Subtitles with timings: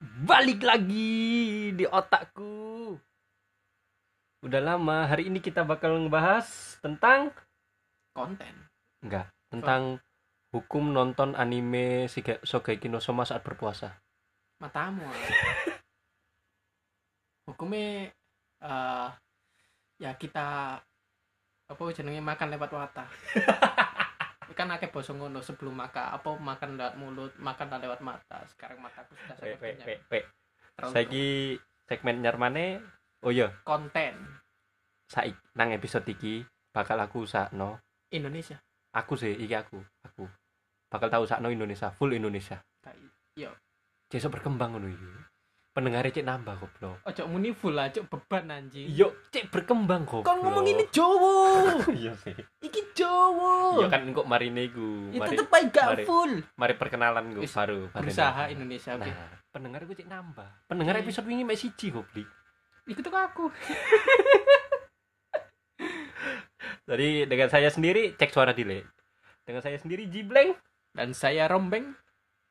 [0.00, 2.96] balik lagi di otakku.
[4.44, 7.32] Udah lama, hari ini kita bakal ngebahas tentang
[8.16, 8.54] konten
[9.04, 10.00] enggak, tentang
[10.54, 14.00] hukum nonton anime Shogeki no Soma saat berpuasa.
[14.56, 15.04] matamu
[17.44, 18.08] hukumnya
[18.64, 19.08] eh
[20.00, 20.80] ya kita
[21.68, 23.04] apa jenenge makan lewat mata
[24.56, 28.40] kan akeh basa ngono sebelum makan apa makan lewat mulut makan lewat mata.
[28.48, 30.20] Sekarang mataku sudah Pe, pe,
[30.56, 31.28] sepertinya Saiki
[31.84, 32.80] segmen nyarmane
[33.20, 34.16] oh iya, konten.
[35.12, 36.40] Saik nang episode iki
[36.72, 37.84] bakal aku usahno.
[38.08, 38.56] Indonesia.
[38.96, 40.24] Aku sih, iki aku, aku.
[40.88, 42.64] Bakal tahu usahno Indonesia, full Indonesia.
[43.36, 43.52] yo
[44.08, 45.35] Besok berkembang ngono iki.
[45.76, 46.96] Pendengarnya cek nambah goblok.
[47.04, 50.24] ojo muni full aja beban anjing Yo, cek berkembang kok.
[50.24, 51.36] kon ngomong ini Jawa
[51.94, 52.32] iya sih.
[52.58, 55.12] iki Jawa Iya kan kok marine iku.
[55.12, 56.04] itu Mari, tetep aja gak mari.
[56.04, 57.92] full mari perkenalan gue baru.
[57.92, 58.48] berusaha.
[58.48, 60.48] Indonesia oke Nah, pendengar gue cek nambah.
[60.64, 62.24] Pendengar episode ini mek siji goblok.
[62.86, 63.52] ikut ke aku
[66.86, 68.80] Jadi dengan saya sendiri cek suara delay.
[69.42, 70.56] Dengan saya sendiri Jibleng.
[70.90, 71.92] dan saya Rombeng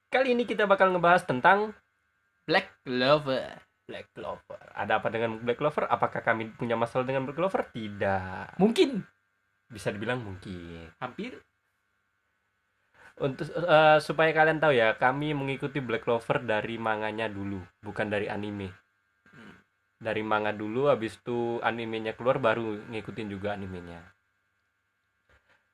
[0.05, 1.73] Kali ini kita bakal ngebahas tentang
[2.45, 4.61] Black Clover Black Clover.
[4.73, 5.85] Ada apa dengan Black Clover?
[5.85, 7.69] Apakah kami punya masalah dengan Black Clover?
[7.69, 8.57] Tidak.
[8.57, 9.05] mungkin
[9.69, 10.89] Bisa dibilang mungkin.
[10.97, 11.41] hampir
[13.15, 18.27] Untuk eh, supaya kalian tahu ya, kami mengikuti Black Clover dari manganya dulu, bukan dari
[18.27, 18.75] anime.
[19.31, 19.55] Hmm.
[19.95, 24.03] Dari manga dulu, habis itu animenya keluar baru ngikutin juga animenya.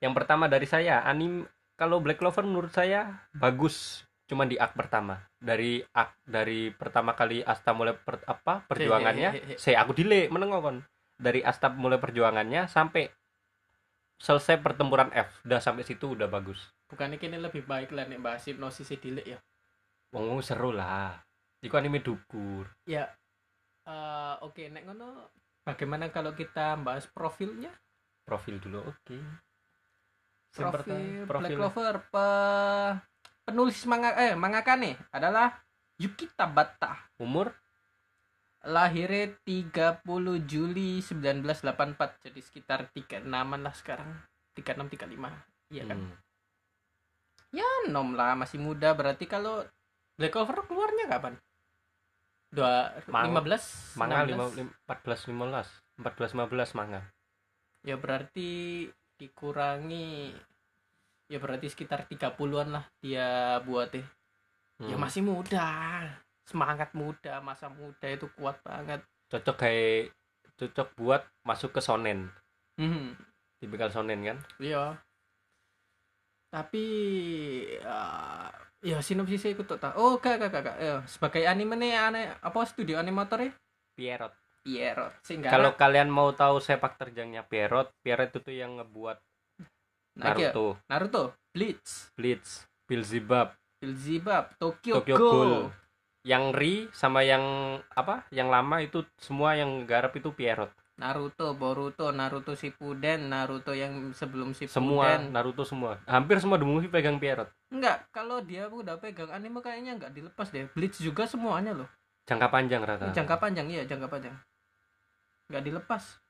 [0.05, 1.41] Yang pertama dari saya, anim
[1.73, 5.30] kalau Black Clover menurut saya bagus, cuman di arc pertama.
[5.41, 10.77] Dari arc dari pertama kali Asta mulai per- apa perjuangannya, saya aku delay menengok kon.
[11.17, 13.09] Dari Asta mulai perjuangannya sampai
[14.21, 16.69] selesai pertempuran F, udah sampai situ udah bagus.
[16.85, 19.39] bukannya kini lebih baik lah nih bahas hipnosis dilik ya
[20.11, 21.23] Wong seru lah.
[21.63, 22.67] Iku anime dukur.
[22.83, 23.07] ya
[23.87, 25.31] eh, oke nek ngono
[25.63, 27.71] bagaimana kalau kita bahas profilnya
[28.21, 29.17] Profil dulu, oke.
[30.53, 32.95] Yang profil, pertama, Black Clover pe-
[33.41, 35.57] penulis manga eh mangakane adalah
[35.97, 36.97] Yuki Tabata.
[37.17, 37.53] Umur?
[38.61, 40.05] Lahirnya 30
[40.45, 43.25] Juli 1984 jadi sekitar 36
[43.57, 44.09] lah sekarang.
[44.53, 45.31] 36 35
[45.71, 45.97] iya kan?
[45.97, 46.13] Hmm.
[47.51, 48.93] ya nom lah masih muda.
[48.93, 49.65] Berarti kalau
[50.15, 51.33] Black Clover keluarnya kapan?
[52.51, 57.01] Dua Mang- lima belas Manga lima, lim- 14 15, 14 15 manga.
[57.81, 58.85] ya berarti
[59.17, 60.35] dikurangi
[61.31, 64.03] ya berarti sekitar 30-an lah dia buat deh
[64.83, 64.99] ya Hmm.
[64.99, 65.69] masih muda
[66.43, 68.99] semangat muda masa muda itu kuat banget
[69.31, 70.11] cocok kayak
[70.59, 72.27] cocok buat masuk ke sonen.
[72.81, 73.13] hmm.
[73.61, 74.37] Tipikal sonen kan?
[74.59, 74.97] iya
[76.51, 76.85] tapi
[77.79, 78.49] eh,
[78.83, 80.77] ya sinopsisnya ikut tak tahu oh gak gak, gak.
[80.81, 83.55] Ya, sebagai anime nih ane apa studio animatornya
[83.95, 84.33] Pierrot.
[84.65, 89.17] Pierrot sehingga Kalau kalian mau tahu sepak terjangnya Pierrot, Pierrot itu tuh yang ngebuat
[90.15, 91.23] Naruto, Naruto.
[91.51, 92.11] Bleach.
[92.15, 94.45] Bleach, Beelzebub, Beelzebub.
[94.59, 95.31] Tokyo, Tokyo Ghoul.
[95.31, 95.55] Ghoul.
[96.21, 97.43] Yang Ri sama yang
[97.97, 98.29] apa?
[98.29, 100.69] Yang lama itu semua yang garap itu Pierrot.
[101.01, 104.77] Naruto Boruto Naruto Shippuden Naruto yang sebelum Shippuden.
[104.77, 105.97] Semua Naruto semua.
[106.05, 107.49] Hampir semua the movie pegang Pierrot.
[107.73, 110.69] enggak kalau dia udah pegang anime kayaknya enggak dilepas deh.
[110.77, 111.89] Bleach juga semuanya loh.
[112.29, 113.09] Jangka panjang rata.
[113.09, 114.35] jangka panjang iya jangka panjang.
[115.49, 116.21] Enggak dilepas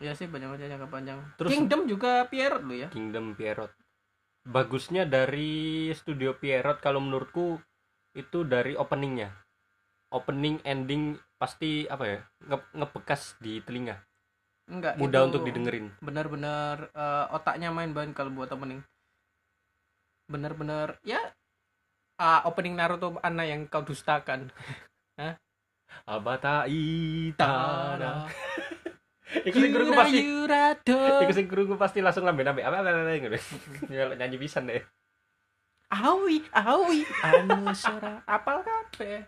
[0.00, 3.68] Iya sih banyak banyak jangka panjang Terus- Kingdom juga Pierrot lo ya Kingdom Pierrot.
[4.42, 7.60] Bagusnya dari studio Pierrot kalau menurutku
[8.12, 9.28] itu dari openingnya.
[10.10, 11.02] Opening ending
[11.36, 14.00] pasti apa ya nge- ngebekas di telinga.
[14.66, 15.90] enggak Mudah untuk didengerin.
[15.98, 18.78] benar-benar eh, otaknya main banget kalau buat opening
[20.24, 21.18] benar-benar ya
[22.16, 24.46] ah, opening Naruto Ana yang kau dustakan
[26.06, 28.30] Abata itara.
[29.46, 31.22] Iku sing krungu Yura pasti.
[31.22, 33.38] Iku sing krungu pasti langsung lambe lambe apa apa apa ngono.
[33.86, 34.82] Ya, Nyanyi pisan deh.
[35.90, 39.26] Awi, awi, anu suara apal kabeh.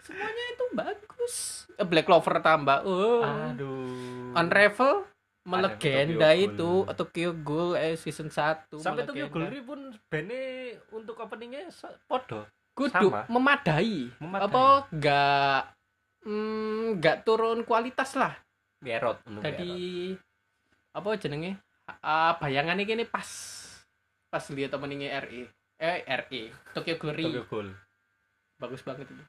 [0.00, 1.34] Semuanya itu bagus.
[1.74, 2.86] Eh, Black Clover tambah.
[2.86, 3.26] Oh.
[3.26, 4.32] Aduh.
[4.32, 5.04] Unravel
[5.44, 6.86] melegenda itu.
[6.94, 11.68] Tokyo Ghoul eh season 1 Sampai Tokyo Ghoul pun bene untuk openingnya
[12.06, 12.46] podo.
[12.70, 13.26] kudu sama.
[13.26, 14.08] memadai.
[14.22, 14.46] Memadai.
[14.46, 15.62] Apa enggak
[16.24, 18.38] mm, enggak turun kualitas lah.
[18.80, 19.20] Pierrot.
[19.44, 20.16] Jadi
[20.96, 21.60] apa jenenge?
[22.00, 23.28] Ah, bayangannya gini pas
[24.32, 25.46] pas lihat openingnya RE.
[25.80, 26.42] Eh RE.
[26.72, 27.68] Tokyo Ghoul Tokyo Ghoul.
[28.60, 29.24] bagus banget itu.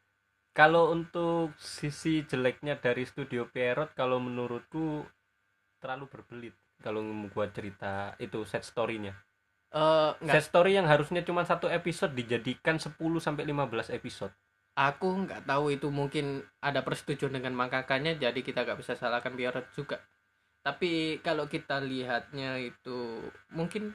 [0.51, 5.07] Kalau untuk sisi jeleknya dari studio Pierrot kalau menurutku
[5.80, 9.15] terlalu berbelit kalau membuat cerita itu set story-nya.
[9.71, 14.36] eh nggak Set story yang harusnya cuma satu episode dijadikan 10 sampai 15 episode.
[14.75, 19.68] Aku nggak tahu itu mungkin ada persetujuan dengan mangakanya jadi kita nggak bisa salahkan Pierrot
[19.75, 20.00] juga.
[20.62, 23.19] Tapi kalau kita lihatnya itu
[23.51, 23.91] mungkin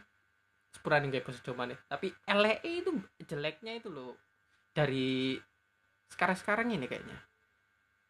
[0.75, 2.91] sepurane kayak persetujuan deh tapi LE itu
[3.25, 4.19] jeleknya itu loh.
[4.77, 5.41] Dari
[6.13, 7.17] sekarang-sekarang ini kayaknya.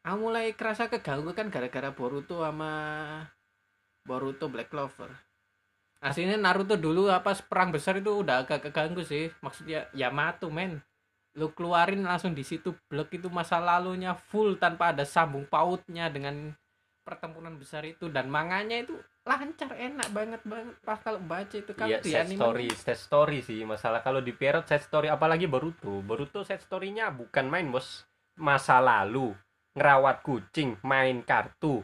[0.07, 2.73] Aku mulai kerasa keganggu kan gara-gara Boruto sama
[4.07, 5.11] Boruto Black Clover.
[5.99, 9.31] Aslinya Naruto dulu apa perang besar itu udah agak keganggu sih.
[9.43, 10.79] Maksudnya Yamato men
[11.37, 16.57] lu keluarin langsung di situ blok itu masa lalunya full tanpa ada sambung pautnya dengan
[17.07, 21.87] pertempuran besar itu dan manganya itu lancar enak banget banget pas kalau baca itu kan
[21.87, 26.03] Iya, set anime story, set story sih masalah kalau di Pierrot set story apalagi Boruto.
[26.03, 28.03] Boruto set story-nya bukan main, Bos.
[28.39, 29.35] Masa lalu,
[29.79, 31.83] ngerawat kucing, main kartu,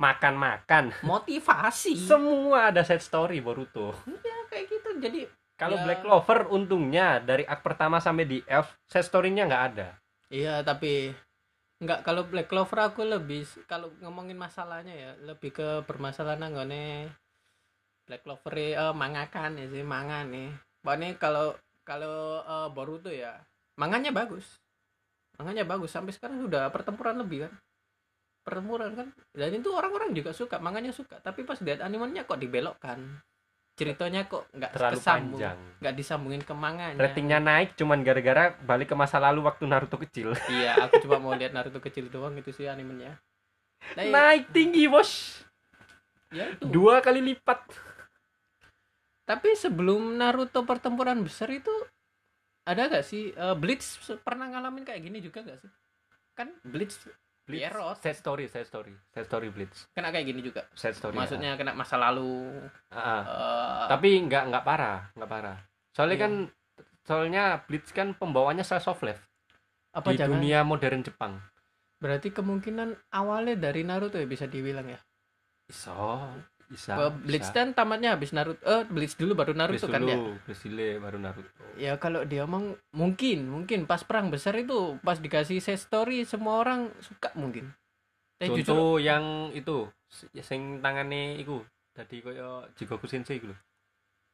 [0.00, 0.96] makan-makan.
[1.04, 3.92] motivasi Semua ada set story Boruto.
[4.08, 5.20] ya kayak gitu jadi
[5.54, 5.84] Kalau Ya.
[5.86, 9.88] Black Clover untungnya dari ak pertama sampai di Elf set story-nya nggak ada.
[10.32, 11.14] iya tapi
[11.78, 17.06] nggak kalau Black Clover aku lebih kalau ngomongin masalahnya ya lebih ke permasalahan anggone
[18.08, 20.50] Black Clover eh mangakan ya sih manga nih.
[20.82, 21.54] Pokoknya kalau
[21.86, 23.38] kalau eh, Boruto ya
[23.78, 24.58] manganya bagus.
[25.38, 27.52] Manganya bagus sampai sekarang sudah pertempuran lebih kan.
[28.44, 29.08] Pertempuran kan.
[29.32, 31.18] Dan itu orang-orang juga suka manganya suka.
[31.22, 33.22] Tapi pas lihat animenya kok dibelokkan
[33.74, 35.58] ceritanya kok nggak Terlalu kesambung panjang.
[35.78, 40.30] nggak disambungin ke manganya Ratingnya naik cuman gara-gara balik ke masa lalu waktu Naruto kecil.
[40.54, 43.18] iya aku cuma mau lihat Naruto kecil doang itu sih animenya
[43.84, 45.44] Nah, iya, naik tinggi, Bos.
[46.30, 47.60] ya itu Dua kali lipat.
[49.24, 51.70] tapi sebelum Naruto pertempuran besar itu
[52.62, 53.84] ada gak sih eh, Bleach
[54.20, 55.70] pernah ngalamin kayak gini juga gak sih
[56.32, 56.96] kan Bleach
[57.44, 57.60] Blitz.
[57.60, 57.96] Pierrot.
[58.00, 58.96] Set story, set story.
[59.12, 59.84] Set story Blitz.
[59.92, 61.12] kena kayak gini juga Set story.
[61.12, 62.56] maksudnya kena masa lalu
[62.88, 63.20] ah.
[63.20, 65.56] eh, tapi nggak nggak parah nggak parah
[65.92, 66.24] soalnya Iya.
[66.24, 66.32] kan
[67.04, 69.20] soalnya Blitz kan pembawaannya slice of life
[69.92, 71.36] apa di jangan dunia modern Jepang
[72.00, 74.98] berarti kemungkinan awalnya dari Naruto ya bisa dibilang ya
[75.68, 76.26] iso
[76.66, 80.16] bisa Eh, Bleach kan tamatnya habis Naruto eh Bleach dulu baru Naruto Blitz kan ya?
[80.16, 81.62] dulu Blitz dulu, baru Naruto.
[81.76, 86.60] Ya kalau dia omong mungkin mungkin pas perang besar itu pas dikasih set story semua
[86.60, 87.70] orang suka mungkin.
[88.42, 93.56] Eh jujur contoh yang itu si- sing tangane iku tadi koyo Jigoku Sensei iku lho.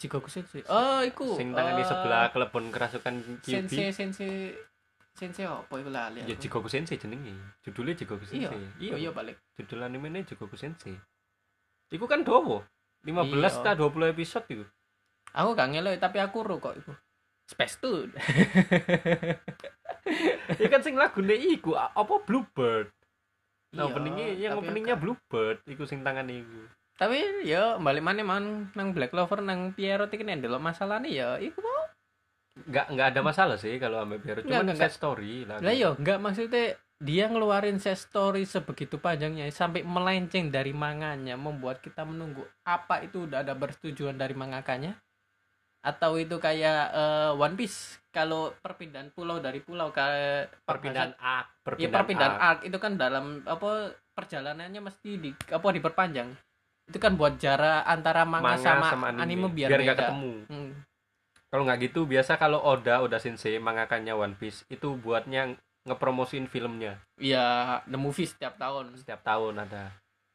[0.01, 0.65] Jigoku Sensei.
[0.67, 3.93] Oh iku sing tangane eh, sebelah kelebon kerasukan sensei Kyuubi.
[3.93, 4.33] Sensei
[5.11, 6.33] sensei apa itu lali ya.
[6.39, 7.37] Jigoku Sensei jenenge.
[7.61, 8.49] Judulnya Jigoku iya.
[8.49, 8.61] Sensei.
[8.81, 9.37] Iya iya balik.
[9.61, 10.97] Judul animenya Jigoku Sensei
[11.91, 12.63] iku kan dowo
[13.03, 13.51] 15 Iya.
[13.63, 14.65] ta 20 episode itu
[15.31, 16.91] aku gak ngelok tapi aku ro kok iku.
[17.47, 18.15] Space Tune
[20.61, 22.91] ya kan sing lagune iku apa Bluebird?
[23.75, 26.67] Nah Iya, openingnya yang openingnya Bluebird iku sing tangan iku.
[26.95, 31.29] Tapi ya balik mana man nang Black Clover nang Pierrot iki nek ndelok masalahnya ya
[31.39, 31.83] iku mau.
[32.67, 35.63] Nggak nggak ada masalah sih kalau ambil Nggak, cuman nggak, set story lah.
[35.63, 41.81] Lah yo enggak maksudnya dia ngeluarin set story sebegitu panjangnya sampai melenceng dari manganya membuat
[41.81, 45.01] kita menunggu apa itu udah ada persetujuan dari mangakanya
[45.81, 50.05] atau itu kayak eh, One Piece kalau perpindahan pulau dari pulau ke
[50.69, 52.45] perpindahan arc ya perpindahan, perpindahan arc.
[52.45, 56.29] arc itu kan dalam apa perjalanannya mesti di apa diperpanjang
[56.91, 60.05] itu kan buat jarak antara manga, manga sama, anime, biar, nggak beda.
[60.05, 60.71] ketemu Hmm.
[61.49, 65.57] kalau nggak gitu biasa kalau Oda Oda Sensei mangakannya One Piece itu buatnya
[65.91, 67.03] ngepromosiin filmnya?
[67.19, 68.95] Ya the movie setiap tahun.
[68.95, 69.91] Setiap tahun ada.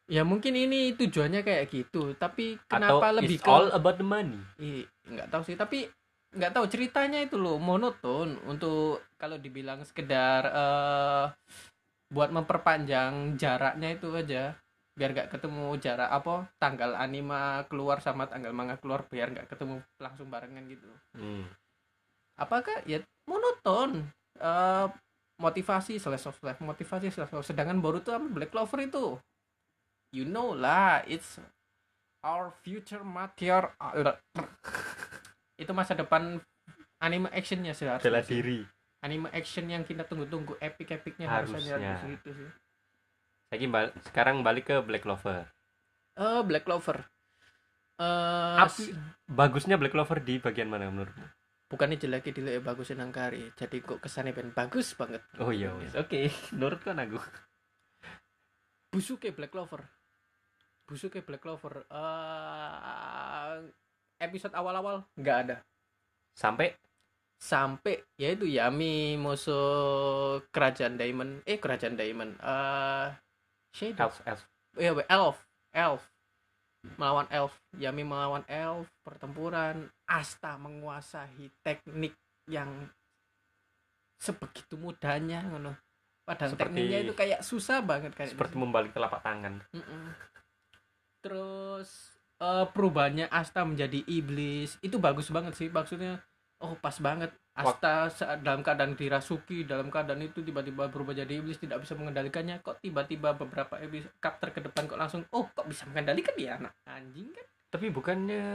[0.05, 4.05] Ya mungkin ini tujuannya kayak gitu tapi atau kenapa lebih it's ke all about the
[4.05, 4.37] money?
[4.61, 5.89] Ih, nggak tahu sih tapi
[6.35, 11.25] nggak tahu ceritanya itu loh monoton untuk kalau dibilang sekedar eh
[12.13, 14.53] buat memperpanjang jaraknya itu aja.
[14.93, 19.81] Biar nggak ketemu jarak apa tanggal anime keluar sama tanggal manga keluar biar nggak ketemu
[19.97, 20.87] langsung barengan gitu.
[21.17, 21.49] Hmm.
[22.37, 24.05] apakah ya monoton.
[24.37, 24.87] Eh
[25.35, 29.19] motivasi slash of life motivasi slash of sedangkan Boruto sama Black Clover itu
[30.15, 31.39] you know lah it's
[32.23, 33.69] our future material
[35.61, 36.39] itu masa depan
[36.99, 38.59] anime actionnya sih bela harusnya diri.
[39.05, 41.77] Anime action yang kita tunggu-tunggu epic epicnya Harusnya.
[41.77, 42.49] di situ sih.
[43.53, 45.45] Saya bal sekarang balik ke Black Clover.
[46.17, 47.05] Eh Black Clover.
[48.01, 48.97] Eh Api-
[49.29, 51.21] bagusnya Black Clover di bagian mana menurutmu
[51.75, 56.79] bukannya jelek dilihat bagusin Nangkari jadi kok kesannya ben bagus banget oh iya oke menurut
[56.79, 57.19] kan aku
[58.95, 59.83] Busuke Black Clover.
[60.87, 61.83] Busuke Black Clover.
[61.91, 63.59] eh
[64.23, 65.57] episode awal-awal nggak ada.
[66.31, 66.71] sampai
[67.35, 71.43] Sampai yaitu Yami musuh kerajaan Diamond.
[71.43, 72.39] Eh kerajaan Diamond.
[72.39, 73.07] Eh
[73.75, 74.07] Shadow.
[74.07, 74.41] elf elf
[74.79, 75.37] Iya, Elf.
[75.75, 76.01] Elf.
[76.95, 77.51] Melawan Elf.
[77.75, 78.87] Yami melawan Elf.
[79.03, 79.91] Pertempuran.
[80.05, 82.13] Asta menguasai teknik
[82.45, 82.69] yang
[84.15, 85.73] sebegitu mudahnya ngono.
[86.25, 89.61] Padahal Seperti- tekniknya itu kayak susah banget kayak seperti membalik telapak tangan.
[89.73, 90.05] Mm-mm.
[91.25, 91.89] terus
[92.37, 96.21] eh, perubahannya Asta menjadi iblis itu bagus banget sih maksudnya
[96.61, 97.33] oh pas banget.
[97.55, 102.59] Asta saat dalam keadaan dirasuki dalam keadaan itu tiba-tiba berubah jadi iblis tidak bisa mengendalikannya
[102.59, 106.75] kok tiba-tiba beberapa episode chapter ke depan kok langsung oh kok bisa mengendalikan dia anak
[106.85, 107.45] anjing kan?
[107.73, 108.45] Tapi bukannya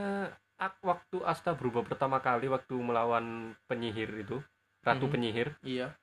[0.85, 4.37] waktu Asta berubah pertama kali waktu melawan penyihir itu
[4.85, 5.13] ratu Mhm.
[5.13, 5.49] penyihir.
[5.65, 5.97] Iya.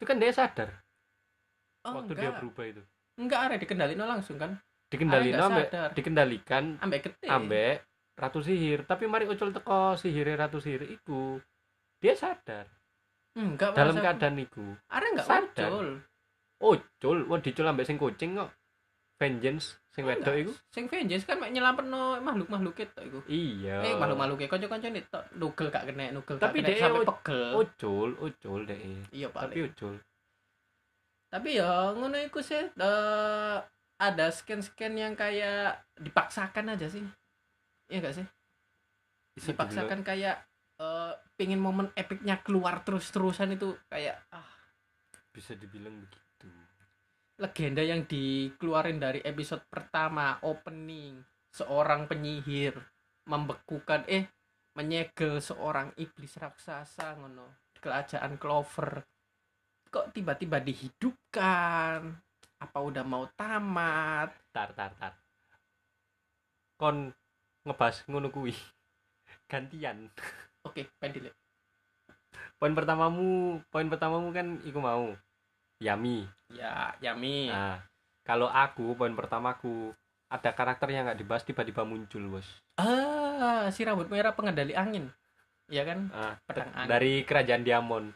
[0.00, 0.70] Itu kan dia sadar
[1.84, 2.40] oh waktu dia enggak.
[2.40, 2.82] berubah itu.
[3.20, 4.56] Enggak ada dikendalikan langsung kan?
[4.88, 7.26] Dikendalikan nggak ambek dikendalikan ambek gede.
[7.28, 7.74] ambek
[8.16, 8.84] ratu sihir.
[8.84, 11.40] Tapi mari ucul teko sihir ratu sihir itu
[12.00, 12.68] dia sadar.
[13.32, 15.68] Enggak dalam keadaan itu ada enggak sadar.
[15.72, 15.88] muncul
[16.62, 17.18] ucul?
[17.28, 18.52] Wah dicul ambek sing kucing kok
[19.22, 20.52] vengeance sing wedok iku?
[20.74, 23.20] Sing Vengeance kan mek nyelametno makhluk-makhluk itu iku.
[23.30, 23.76] Iya.
[23.86, 27.48] Eh makhluk-makhluk e kanca-kanca nih tok nugel gak kena nugel Tapi gak kena ud- pegel.
[27.54, 28.80] ucul ucul deh
[29.14, 29.94] iya tapi ucul
[31.32, 33.56] tapi ya ngono iku sih eh,
[33.96, 37.00] ada scan-scan yang kayak dipaksakan aja sih.
[37.88, 38.26] Iya gak sih?
[39.40, 40.44] Dipaksakan kayak
[40.76, 44.44] eh, pingin momen epicnya keluar terus-terusan itu kayak ah.
[45.32, 46.21] Bisa dibilang begitu
[47.42, 51.18] legenda yang dikeluarin dari episode pertama opening
[51.50, 52.78] seorang penyihir
[53.26, 54.30] membekukan eh
[54.78, 57.74] menyegel seorang iblis raksasa ngono.
[57.82, 59.02] Kerajaan Clover.
[59.90, 62.14] Kok tiba-tiba dihidupkan?
[62.62, 64.30] Apa udah mau tamat?
[64.54, 65.18] Tar tar tar.
[66.78, 67.10] Kon
[67.66, 68.54] ngebahas ngono kuwi.
[69.50, 70.06] Gantian.
[70.62, 71.34] Oke pendile
[72.62, 75.10] poin pertamamu poin pertamamu kan iku mau
[75.82, 76.22] Yami.
[76.54, 77.50] Ya Yami.
[77.50, 77.82] Nah
[78.22, 79.90] kalau aku poin pertamaku
[80.30, 82.46] ada karakter yang nggak dibahas tiba-tiba muncul bos.
[82.78, 85.10] Ah si rambut merah pengendali angin.
[85.66, 86.10] Ya kan?
[86.14, 86.88] Ah, pedang angin.
[86.90, 88.14] dari kerajaan Diamond.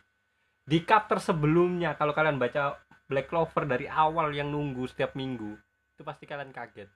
[0.67, 5.55] Di chapter sebelumnya kalau kalian baca Black Clover dari awal yang nunggu setiap minggu
[5.95, 6.91] itu pasti kalian kaget.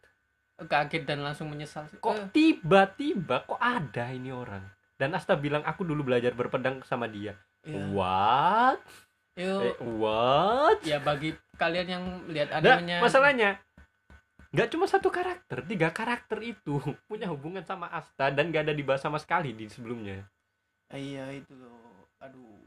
[0.61, 4.63] Kaget dan langsung menyesal kok Eh, tiba-tiba kok ada ini orang?
[5.01, 7.35] Dan Asta bilang aku dulu belajar berpedang sama dia.
[7.61, 7.93] Iya.
[7.93, 8.81] what
[9.41, 10.79] Yuk, Eh, what?
[10.83, 13.01] Ya bagi kalian yang lihat Nah, animenya.
[13.01, 13.51] masalahnya
[14.51, 16.75] nggak cuma satu karakter tiga karakter itu
[17.09, 20.27] punya hubungan sama Asta dan gak ada dibahas sama sekali di sebelumnya.
[20.89, 22.11] Iya itu loh.
[22.19, 22.59] Aduh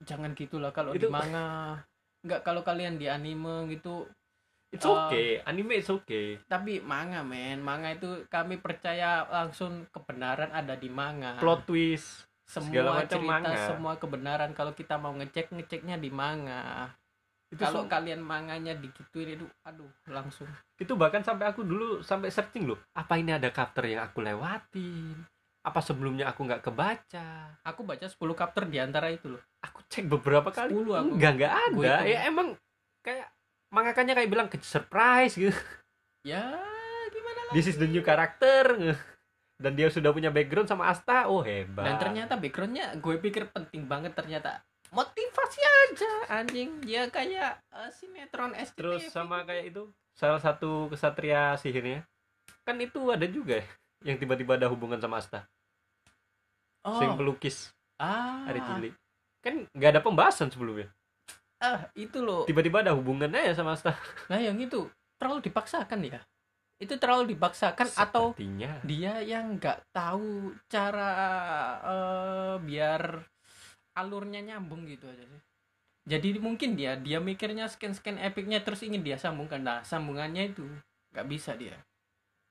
[0.00, 1.82] jangan gitulah kalau Itu- di manga.
[2.22, 4.06] Nggak kalau kalian di anime gitu
[4.70, 6.38] it's Uh, okay anime it's okay.
[6.46, 7.58] tapi manga men.
[7.58, 11.36] Manga itu kami percaya langsung kebenaran ada di manga.
[11.36, 13.64] Plot twist semua macam cerita manga.
[13.64, 14.50] semua kebenaran.
[14.52, 16.92] Kalau kita mau ngecek ngeceknya di manga.
[17.48, 20.48] Itu kalau sem- kalian manganya digituin itu aduh langsung.
[20.76, 22.80] Itu bahkan sampai aku dulu sampai searching loh.
[22.92, 25.24] Apa ini ada chapter yang aku lewatin?
[25.62, 27.60] Apa sebelumnya aku nggak kebaca?
[27.62, 29.42] Aku baca 10 chapter di antara itu loh.
[29.62, 30.72] Aku cek beberapa kali.
[30.72, 31.08] 10 aku.
[31.16, 31.34] enggak
[31.70, 32.02] Gue ada.
[32.02, 32.56] ya emang
[33.00, 33.28] kayak
[33.68, 35.54] mangakannya kayak bilang ke surprise gitu.
[36.22, 36.56] Ya
[37.10, 38.96] gimana lah this is the new character
[39.62, 41.86] dan dia sudah punya background sama Asta oh hebat.
[41.86, 44.66] Dan ternyata backgroundnya gue pikir penting banget ternyata.
[44.90, 46.82] Motivasi aja anjing.
[46.82, 49.88] Dia kayak eh, sinetron SCTV terus sama kayak itu
[50.18, 52.02] salah satu kesatria sihirnya.
[52.66, 53.66] Kan itu ada juga ya,
[54.12, 55.46] yang tiba-tiba ada hubungan sama Asta.
[56.82, 56.98] Oh.
[56.98, 57.70] Sing pelukis.
[58.02, 58.42] Ah.
[58.50, 58.94] Hari cilik
[59.42, 60.90] kan nggak ada pembahasan sebelumnya.
[61.58, 62.46] Ah itu loh.
[62.46, 63.94] Tiba-tiba ada hubungannya ya sama Asta.
[64.30, 64.86] Nah yang itu
[65.18, 66.22] terlalu dipaksakan ya
[66.82, 68.82] itu terlalu dipaksakan atau Sepertinya.
[68.82, 71.12] dia yang nggak tahu cara
[71.86, 73.22] eh, biar
[73.94, 75.42] alurnya nyambung gitu aja sih.
[76.02, 79.62] Jadi mungkin dia dia mikirnya scan scan epicnya terus ingin dia sambungkan.
[79.62, 80.66] Nah sambungannya itu
[81.14, 81.78] nggak bisa dia.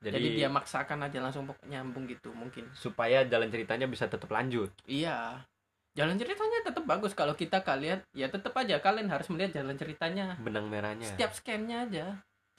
[0.02, 2.66] Jadi, jadi, dia maksakan aja langsung nyambung gitu mungkin.
[2.74, 4.74] Supaya jalan ceritanya bisa tetap lanjut.
[4.82, 5.46] Iya.
[5.94, 7.14] Jalan ceritanya tetap bagus.
[7.14, 8.82] Kalau kita kalian ya tetap aja.
[8.82, 10.34] Kalian harus melihat jalan ceritanya.
[10.42, 11.06] Benang merahnya.
[11.06, 12.06] Setiap scannya aja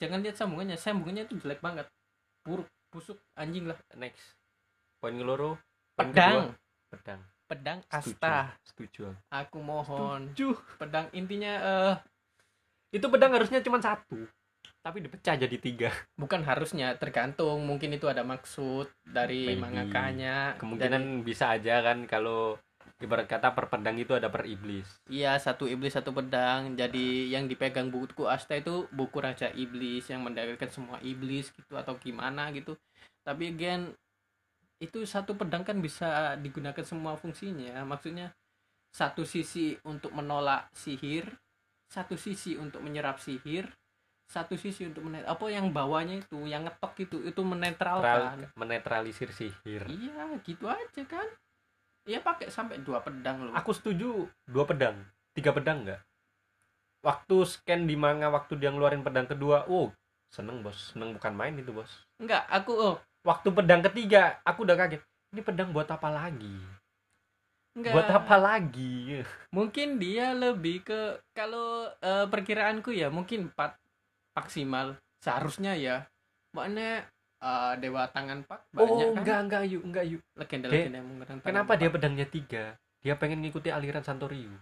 [0.00, 1.86] jangan lihat sambungannya sambungannya itu jelek banget.
[2.44, 3.78] Buruk busuk anjing lah.
[3.98, 4.38] Next.
[5.02, 5.58] Poin ngeloro
[5.94, 7.20] pedang kedua, pedang.
[7.44, 7.78] Pedang.
[7.86, 8.16] Setuju.
[8.16, 8.36] asta.
[8.64, 9.02] Setuju.
[9.28, 10.32] Aku mohon.
[10.32, 10.58] Setuju.
[10.78, 11.94] Pedang intinya eh
[12.94, 14.30] itu pedang harusnya cuma satu
[14.84, 15.90] tapi dipecah jadi tiga.
[16.12, 17.64] Bukan harusnya tergantung.
[17.64, 19.64] Mungkin itu ada maksud dari Maybe.
[19.64, 20.60] mangakanya.
[20.60, 22.60] Kemungkinan bisa aja kan kalau
[23.04, 24.88] ibarat kata per pedang itu ada per iblis.
[25.12, 26.72] Iya satu iblis satu pedang.
[26.74, 32.00] Jadi yang dipegang buku Asta itu buku raja iblis yang mendagangkan semua iblis gitu atau
[32.00, 32.74] gimana gitu.
[33.20, 33.92] Tapi again
[34.80, 37.84] itu satu pedang kan bisa digunakan semua fungsinya.
[37.84, 38.32] Maksudnya
[38.94, 41.28] satu sisi untuk menolak sihir
[41.90, 43.70] satu sisi untuk menyerap sihir
[44.24, 48.48] satu sisi untuk menet apa yang bawahnya itu yang ngetok itu itu menetralkan.
[48.48, 49.84] Tral- menetralisir sihir.
[49.84, 51.28] Iya gitu aja kan
[52.04, 53.54] Iya pakai sampai dua pedang loh.
[53.56, 54.28] aku setuju.
[54.44, 55.00] Dua pedang.
[55.32, 56.02] Tiga pedang enggak
[57.04, 59.92] waktu scan di manga waktu dia ngeluarin pedang kedua oh
[60.32, 60.96] seneng bos.
[60.96, 61.92] Seneng bukan main itu bos.
[62.18, 62.96] Enggak, aku oh.
[63.22, 65.04] Waktu pedang ketiga aku udah kaget.
[65.30, 66.58] Ini pedang buat apa lagi?
[67.74, 67.92] Enggak.
[67.94, 69.22] buat apa lagi?
[69.54, 76.06] Mungkin dia lebih ke kalau eh, perkiraanku ya mungkin 4 maksimal seharusnya ya.
[76.54, 77.06] Makanya
[77.44, 78.60] eh, dewa tangan pak?
[78.72, 79.20] Banyak oh kan?
[79.20, 80.22] enggak enggak yuk enggak yuk.
[80.34, 81.78] Legenda-legenda yang menggunakan tangan kenapa Pak.
[81.78, 82.64] dia pedangnya tiga?
[83.04, 84.56] Dia pengen ngikuti aliran Santoriu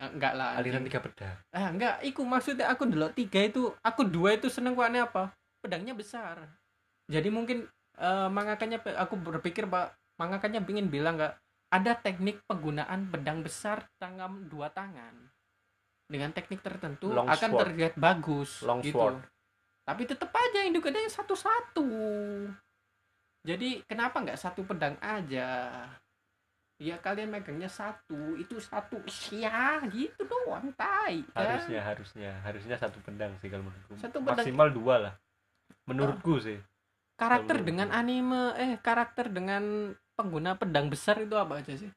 [0.00, 0.90] Eh, enggak lah aliran anjing.
[0.90, 1.36] tiga pedang.
[1.52, 5.30] Ah enggak iku maksudnya aku dulu tiga itu aku dua itu seneng kok apa?
[5.62, 6.42] Pedangnya besar.
[7.06, 7.68] Jadi mungkin
[8.00, 11.38] eh, mangakanya aku berpikir pak mangakanya ingin bilang enggak
[11.72, 15.14] ada teknik penggunaan pedang besar tangan dua tangan.
[16.10, 17.60] Dengan teknik tertentu Long akan sword.
[17.64, 18.98] terlihat bagus Long gitu.
[18.98, 19.22] sword.
[19.82, 21.90] Tapi tetap aja induk ada yang satu-satu.
[23.42, 25.82] Jadi kenapa nggak satu pedang aja?
[26.78, 29.02] Ya kalian megangnya satu itu satu.
[29.10, 31.58] Sia gitu doang tai kan?
[31.58, 33.94] harusnya harusnya harusnya satu pedang sih kalau menurutku.
[33.98, 34.46] Satu pedang.
[34.46, 35.14] maksimal dua lah.
[35.90, 36.58] Menurutku sih.
[37.18, 41.90] Karakter Kalau dengan anime eh karakter dengan pengguna pedang besar itu apa aja sih?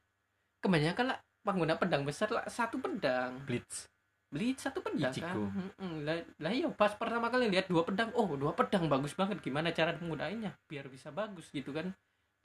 [0.61, 3.41] Kebanyakan lah pengguna pedang besar lah satu pedang.
[3.45, 3.89] Blitz
[4.29, 5.15] beli satu pedang kan?
[5.15, 5.43] Ichigo.
[5.47, 6.03] Mm-mm.
[6.03, 9.39] lah lah iya pas pertama kali lihat dua pedang oh dua pedang bagus banget.
[9.41, 11.93] Gimana cara menggunakannya biar bisa bagus gitu kan.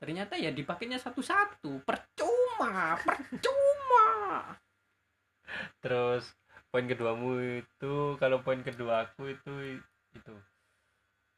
[0.01, 1.85] Ternyata ya dipakainya satu-satu.
[1.85, 4.07] Percuma percuma.
[5.83, 6.31] Terus
[6.71, 9.83] poin keduamu itu kalau poin kedua aku itu
[10.15, 10.33] itu.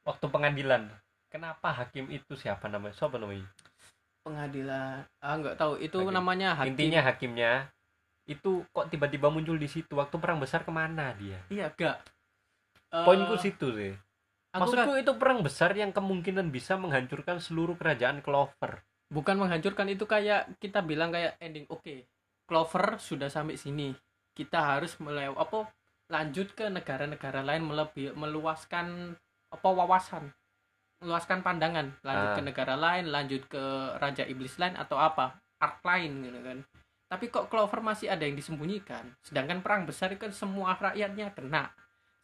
[0.06, 0.92] Waktu pengadilan.
[1.34, 2.94] Kenapa hakim itu siapa namanya?
[2.94, 3.50] Siapa namanya?
[4.22, 5.02] Pengadilan.
[5.18, 5.82] Ah nggak tahu.
[5.82, 6.14] Itu Hakim.
[6.14, 6.78] namanya hakim.
[6.78, 7.52] Intinya hakimnya
[8.24, 9.94] itu kok tiba-tiba muncul di situ?
[9.94, 11.40] Waktu perang besar ke mana dia?
[11.52, 11.98] Iya gak
[12.94, 13.94] Eh, poinku situ sih.
[14.54, 18.86] maksudku kan itu perang besar yang kemungkinan bisa menghancurkan seluruh kerajaan Clover.
[19.10, 22.06] Bukan menghancurkan itu kayak kita bilang kayak ending oke
[22.46, 23.98] Clover sudah sampai sini.
[24.38, 25.74] Kita harus melew apa
[26.06, 29.18] lanjut ke negara-negara lain melebih meluaskan
[29.50, 30.30] apa wawasan.
[31.02, 31.98] Meluaskan pandangan.
[32.06, 32.36] Lanjut Ah.
[32.38, 33.64] ke negara lain lanjut ke
[33.98, 36.60] raja iblis lain atau apa arc lain gitu kan
[37.14, 39.06] tapi kok Clover masih ada yang disembunyikan?
[39.22, 41.70] Sedangkan perang besar itu kan semua rakyatnya kena.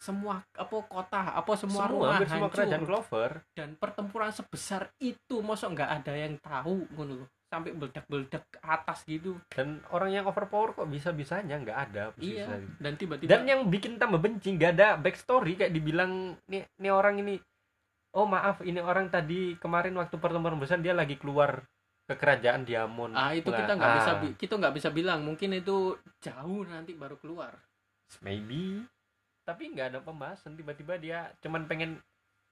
[0.01, 2.57] Semua apa kota apa semua, semua rumah hampir semua hancur.
[2.57, 3.31] Kerajaan Clover.
[3.53, 9.37] Dan pertempuran sebesar itu mosok nggak ada yang tahu ngono sampai meledak-meledak ke atas gitu.
[9.53, 12.49] Dan orang yang overpower kok bisa bisanya nggak ada iya.
[12.49, 12.81] posisi.
[12.81, 17.21] dan tiba-tiba dan yang bikin tambah benci nggak ada backstory kayak dibilang nih nih orang
[17.21, 17.37] ini
[18.17, 21.61] oh maaf ini orang tadi kemarin waktu pertemuan besar dia lagi keluar
[22.09, 25.53] ke kerajaan Diamond ah itu kita nggak bisa ah, bi- kita nggak bisa bilang mungkin
[25.53, 27.53] itu jauh nanti baru keluar.
[28.19, 28.81] Maybe.
[29.45, 32.01] Tapi nggak ada pembahasan tiba-tiba dia cuman pengen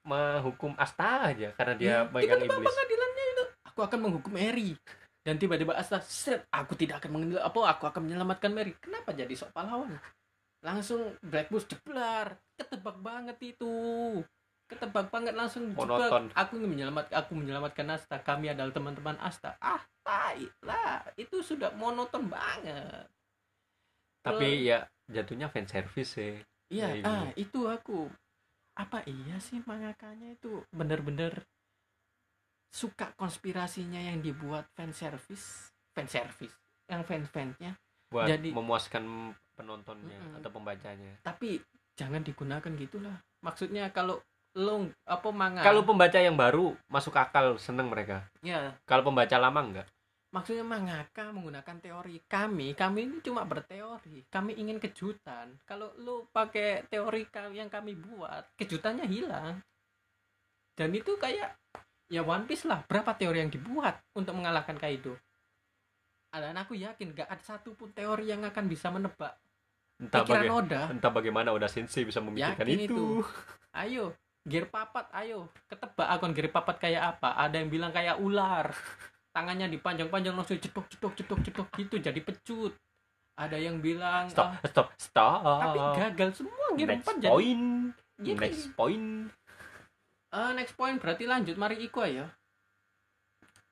[0.05, 2.67] menghukum Asta aja karena dia Iya, pegang tiba-tiba iblis.
[2.69, 3.43] pengadilannya itu?
[3.65, 4.77] Aku akan menghukum Mary.
[5.25, 8.77] Dan tiba-tiba Asta set aku tidak akan mengenal apa aku akan menyelamatkan Mary.
[8.77, 9.97] Kenapa jadi sok pahlawan?
[10.61, 13.73] Langsung Black Bulls jeblar ketebak banget itu
[14.67, 16.27] ketebak banget langsung Monoton.
[16.35, 18.19] aku menyelamat aku menyelamatkan Asta.
[18.19, 19.55] Kami adalah teman-teman Asta.
[19.63, 23.07] Ah tai lah itu sudah monoton banget.
[24.23, 26.35] Tapi ya jatuhnya fan service sih.
[26.67, 28.11] Iya Kayak ah itu aku.
[28.75, 30.61] Apa iya sih mangakanya itu?
[30.75, 31.47] Bener-bener
[32.67, 36.53] suka konspirasinya yang dibuat fan service fan service
[36.91, 37.73] yang fan-fansnya
[38.11, 40.37] buat Jadi- memuaskan penontonnya Mm-mm.
[40.39, 41.17] atau pembacanya.
[41.25, 41.57] Tapi
[41.97, 43.17] jangan digunakan gitulah.
[43.41, 44.21] Maksudnya kalau
[44.57, 45.61] lo apa manga?
[45.61, 48.25] Kalau pembaca yang baru masuk akal seneng mereka.
[48.41, 48.73] Ya.
[48.89, 49.87] Kalau pembaca lama enggak.
[50.33, 52.19] Maksudnya mangaka menggunakan teori.
[52.25, 54.27] Kami kami ini cuma berteori.
[54.27, 55.55] Kami ingin kejutan.
[55.63, 59.61] Kalau lo pakai teori yang kami buat kejutannya hilang.
[60.77, 61.57] Dan itu kayak
[62.09, 62.83] ya One Piece lah.
[62.85, 65.15] Berapa teori yang dibuat untuk mengalahkan Kaido?
[66.37, 69.33] Dan aku yakin gak ada satupun teori yang akan bisa menebak
[69.97, 70.81] entah pikiran baga- Oda.
[70.93, 72.93] entah bagaimana Oda Sensei bisa memikirkan Yakin itu.
[72.93, 73.05] itu.
[73.73, 74.13] ayo
[74.47, 78.71] gear papat ayo ketebak akun gear papat kayak apa ada yang bilang kayak ular
[79.35, 82.73] tangannya dipanjang-panjang langsung jedok jedok jedok jedok gitu jadi pecut
[83.37, 85.39] ada yang bilang Stop, ah, stop, stop.
[85.45, 87.67] tapi gagal semua gear Next empat jadi point.
[88.17, 88.33] Gitu.
[88.41, 89.07] Next point.
[90.33, 92.25] Eh, next point berarti lanjut mari iku ya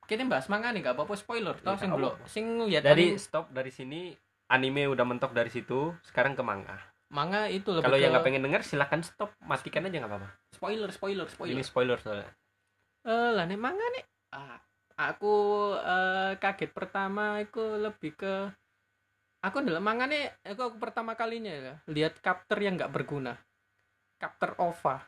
[0.06, 3.50] kita bahas manga nih gak apa-apa spoiler toh Iya, sing belum sing lihat Dari stop
[3.50, 4.14] dari sini
[4.50, 6.78] anime udah mentok dari situ, sekarang ke manga.
[7.14, 10.30] Manga itu lebih Kalau ke yang nggak pengen denger silakan stop, matikan aja nggak apa-apa.
[10.56, 12.32] spoiler spoiler spoiler Ini spoiler soalnya.
[13.06, 14.06] Eh, lah nih manga nih.
[14.34, 14.58] Ah,
[14.98, 15.34] aku
[15.78, 18.34] eh, kaget pertama itu lebih ke
[19.46, 23.38] aku adalah manga nih aku, aku pertama kalinya ya lihat kapter yang nggak berguna.
[24.18, 25.02] Kapter OVA.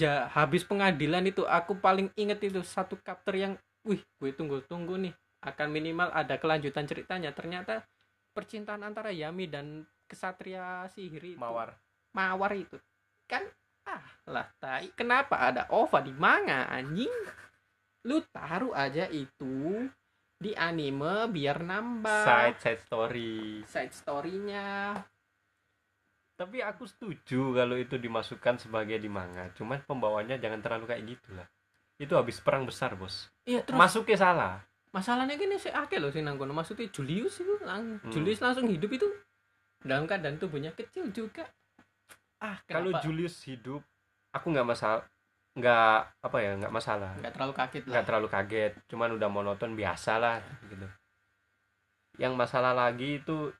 [0.00, 3.52] Ja, habis pengadilan itu aku paling inget itu satu kapter yang
[3.84, 5.14] wih, gue tunggu-tunggu nih.
[5.44, 7.84] akan minimal ada kelanjutan ceritanya ternyata
[8.32, 11.40] percintaan antara Yami dan kesatria sihir itu.
[11.40, 11.74] Mawar.
[12.12, 12.76] Mawar itu.
[13.26, 13.44] Kan
[13.84, 14.88] ah lah tai.
[14.96, 17.12] Kenapa ada OVA di manga anjing?
[18.04, 19.88] Lu taruh aja itu
[20.34, 23.64] di anime biar nambah side side story.
[23.64, 25.00] Side story-nya.
[26.34, 29.48] Tapi aku setuju kalau itu dimasukkan sebagai di manga.
[29.54, 31.46] Cuman pembawanya jangan terlalu kayak gitu lah.
[31.94, 33.30] Itu habis perang besar bos.
[33.46, 34.54] Iya terus masuknya salah.
[34.94, 38.14] masalahnya gini sih akeh loh sih nanggono maksudnya Julius itu lang Hmm.
[38.14, 39.02] Julius langsung hidup itu
[39.84, 41.46] dalam keadaan tubuhnya kecil juga.
[42.40, 43.84] Ah kalau Julius hidup
[44.34, 45.04] aku nggak masalah
[45.54, 47.12] nggak apa ya nggak masalah.
[47.20, 47.92] Nggak terlalu kaget lah.
[47.94, 50.88] Nggak terlalu kaget cuman udah monoton biasa lah gitu.
[52.18, 53.52] Yang masalah lagi itu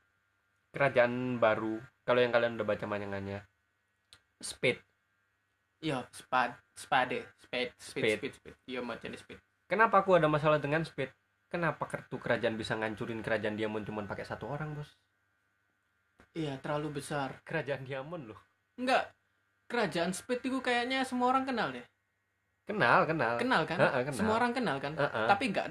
[0.74, 1.78] kerajaan baru.
[2.02, 3.40] Kalau yang kalian udah baca manyangannya
[4.42, 4.76] Speed
[5.84, 8.16] iya spad spade spade speed Spade.
[8.16, 9.36] speed speed iya macam speed
[9.68, 11.12] kenapa aku ada masalah dengan Speed
[11.52, 14.88] kenapa kartu kerajaan bisa ngancurin kerajaan Diamond cuman pakai satu orang bos
[16.34, 17.40] iya terlalu besar.
[17.46, 18.40] Kerajaan Diamond loh.
[18.76, 19.10] Enggak
[19.70, 21.86] kerajaan speed itu kayaknya semua orang kenal deh.
[22.66, 23.34] Kenal kenal.
[23.40, 23.78] Kenal kan?
[23.80, 24.18] Heeh, kenal.
[24.18, 24.92] semua orang kenal kan?
[24.98, 25.26] Heeh.
[25.30, 25.66] tapi enggak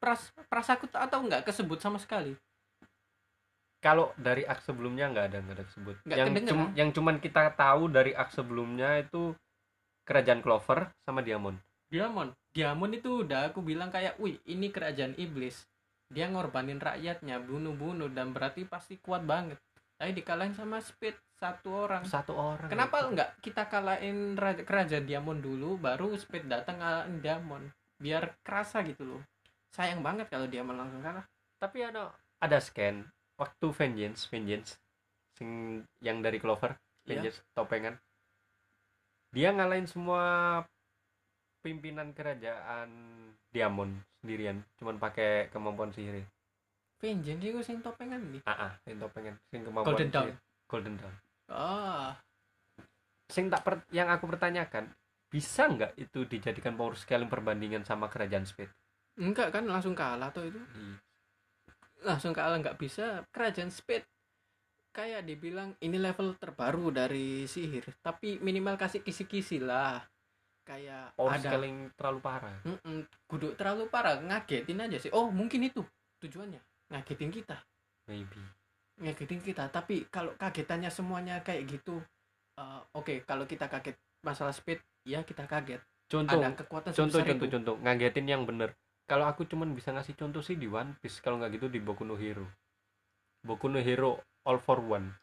[0.00, 2.34] pras prasakut atau enggak kesebut sama sekali.
[3.80, 6.52] Kalau dari ak sebelumnya nggak ada nggak ada disebut Nggak yang kedengeran.
[6.52, 9.32] cum- yang cuman kita tahu dari ak sebelumnya itu
[10.04, 11.56] kerajaan Clover sama Diamond.
[11.88, 12.36] Diamond.
[12.52, 15.64] Diamond itu udah aku bilang kayak wih ini kerajaan iblis.
[16.12, 19.56] Dia ngorbanin rakyatnya bunuh-bunuh dan berarti pasti kuat banget
[20.00, 22.08] tapi dikalahin sama Speed satu orang.
[22.08, 23.12] Satu orang kenapa itu.
[23.12, 27.68] enggak kita kalahin raja- kerajaan Diamond dulu baru Speed datang ngalahin Diamond?
[28.00, 29.20] Biar kerasa gitu loh.
[29.70, 31.28] Sayang banget kalau Diamond langsung kalah.
[31.60, 33.04] Tapi ada ada scan.
[33.36, 34.80] Waktu Vengeance Vengeance.
[35.36, 37.20] Sing yang dari Clover Iya.
[37.20, 38.00] Vengeance topengan.
[39.30, 40.24] Dia ngalahin semua
[41.60, 42.88] pimpinan kerajaan
[43.52, 44.64] Diamond sendirian.
[44.80, 46.24] Cuman pakai kemampuan sihir
[47.00, 50.36] Vengeance itu sing topengan nih ah ah sing topengan sing kemampuan Golden Dawn.
[50.68, 51.14] Golden Dawn.
[51.48, 52.12] Ah.
[53.32, 54.92] Sing tak per- yang aku pertanyakan
[55.32, 58.68] bisa nggak itu dijadikan power scaling perbandingan sama kerajaan Speed
[59.20, 60.60] enggak kan langsung kalah tuh itu.
[60.60, 60.96] Iya.
[62.00, 63.28] langsung kalah nggak bisa.
[63.28, 64.00] Kerajaan speed
[64.90, 70.00] kayak dibilang ini level terbaru dari sihir tapi minimal kasih kisi-kisi lah.
[70.64, 72.56] Kayak power ada scaling terlalu parah.
[72.64, 75.12] Mm-mm, kudu terlalu parah ngagetin aja sih.
[75.12, 75.84] Oh mungkin itu
[76.24, 77.56] tujuannya ngagetin kita.
[78.10, 78.42] Maybe.
[79.00, 82.02] Ngagetin kita tapi kalau kagetannya semuanya kayak gitu
[82.58, 85.80] eh, oke kalau kita kaget masalah speed ya kita kaget.
[86.10, 87.54] Contoh ada kekuatan contoh contoh itu.
[87.54, 88.74] contoh ngagetin yang bener.
[89.06, 92.02] Kalau aku cuman bisa ngasih contoh sih di One Piece kalau nggak gitu di Boku
[92.02, 92.46] no Hero.
[93.42, 95.14] Boku no Hero All for One.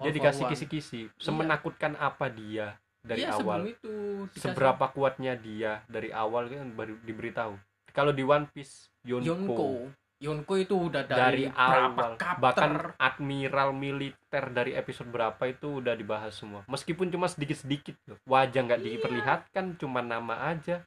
[0.00, 3.70] Dia All for dikasih kisi-kisi semenakutkan apa dia dari Iya, awal.
[3.70, 4.42] itu dikasih.
[4.50, 7.54] Seberapa kuatnya dia dari awal kan baru diberitahu.
[7.94, 9.70] Kalau di One Piece Yonko, Yonko
[10.16, 12.16] Yonko itu udah dari, dari, awal.
[12.16, 16.64] Kapter bahkan admiral militer dari episode berapa itu udah dibahas semua.
[16.72, 18.86] Meskipun cuma sedikit-sedikit loh wajah nggak Iya.
[18.96, 20.80] diperlihatkan cuma nama aja.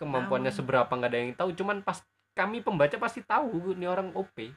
[0.00, 0.58] Kemampuannya Nama.
[0.58, 1.50] seberapa nggak ada yang tahu.
[1.52, 2.00] Cuman pas
[2.32, 4.56] kami pembaca pasti tahu ini orang OP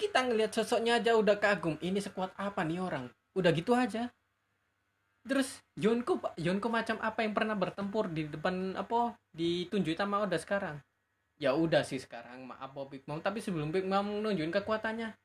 [0.00, 1.76] kita ngelihat sosoknya aja udah kagum.
[1.84, 3.12] Ini sekuat apa nih orang?
[3.36, 4.08] Udah gitu aja.
[5.28, 10.80] Terus Yonko Yonko macam apa yang pernah bertempur di depan apa ditunjuk sama Oda sekarang
[11.40, 15.16] ya udah sih sekarang maaf Bob Big Mom tapi sebelum Big Mom nunjukin kekuatannya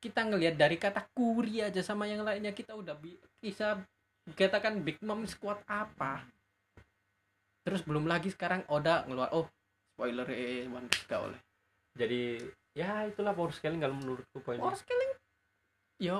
[0.00, 2.54] kita ngelihat dari kata kuri aja sama yang lainnya.
[2.54, 3.82] Kita udah bi- bisa
[4.38, 6.22] katakan Big Mom sekuat apa?
[7.66, 9.50] Terus belum lagi sekarang Oda ngeluar oh
[9.92, 11.40] spoiler eh One Piece gak oleh
[11.98, 12.38] jadi
[12.78, 14.62] ya itulah power scaling kalau menurutku poinnya.
[14.62, 15.12] Power scaling?
[15.98, 16.16] Yo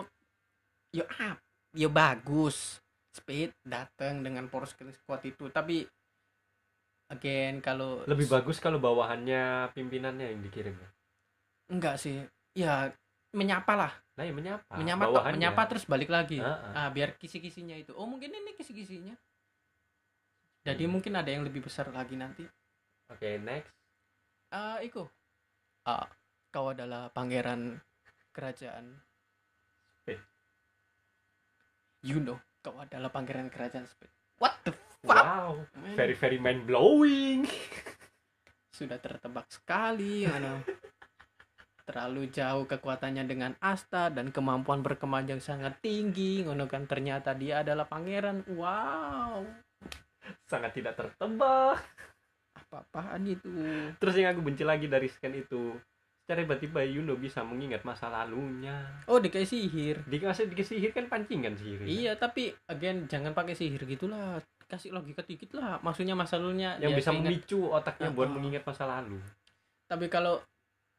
[0.91, 1.39] yo up
[1.79, 2.83] yo bagus.
[3.15, 5.47] Speed datang dengan power scaling squad itu.
[5.55, 5.87] Tapi
[7.09, 10.89] again kalau lebih bagus kalau bawahannya pimpinannya yang dikirim ya?
[11.73, 12.25] Enggak sih.
[12.57, 12.93] Ya
[13.33, 13.93] menyapa lah.
[14.17, 14.73] Nah ya menyapa.
[14.77, 16.41] Menyapa tok, menyapa terus balik lagi.
[16.41, 16.87] Ah, ah.
[16.87, 17.93] ah biar kisi-kisinya itu.
[17.93, 19.15] Oh mungkin ini kisi-kisinya.
[20.65, 20.93] Jadi Hmm.
[20.99, 22.45] mungkin ada yang lebih besar lagi nanti.
[23.09, 23.73] Oke next.
[24.53, 25.09] Ah Iko.
[25.85, 26.09] Ah
[26.49, 27.81] kau adalah pangeran
[28.33, 29.01] kerajaan.
[30.05, 30.21] Speed.
[32.07, 34.71] you know kau adalah pangeran kerajaan speed what the
[35.07, 35.59] wow.
[35.79, 35.95] Man?
[35.95, 37.47] very very mind blowing
[38.79, 40.63] sudah tertebak sekali ano.
[41.89, 46.45] terlalu jauh kekuatannya dengan Asta dan kemampuan berkembang yang sangat tinggi.
[46.45, 48.45] Ngono kan ternyata dia adalah pangeran.
[48.45, 49.49] Wow.
[50.45, 51.81] Sangat tidak tertebak.
[52.61, 53.49] Apa-apaan itu?
[53.97, 55.81] Terus yang aku benci lagi dari scan itu
[56.29, 58.85] secara tiba-tiba Yuno bisa mengingat masa lalunya.
[59.09, 60.05] Oh dikasih sihir.
[60.05, 65.21] Dikasih dikasih sihir kan pancingan sihir iya tapi again jangan pakai sihir gitulah kasih logika
[65.23, 69.17] dikit lah maksudnya masa lalunya yang ya bisa memicu otaknya buat Ah, mengingat masa lalu.
[69.85, 70.45] Tapi kalau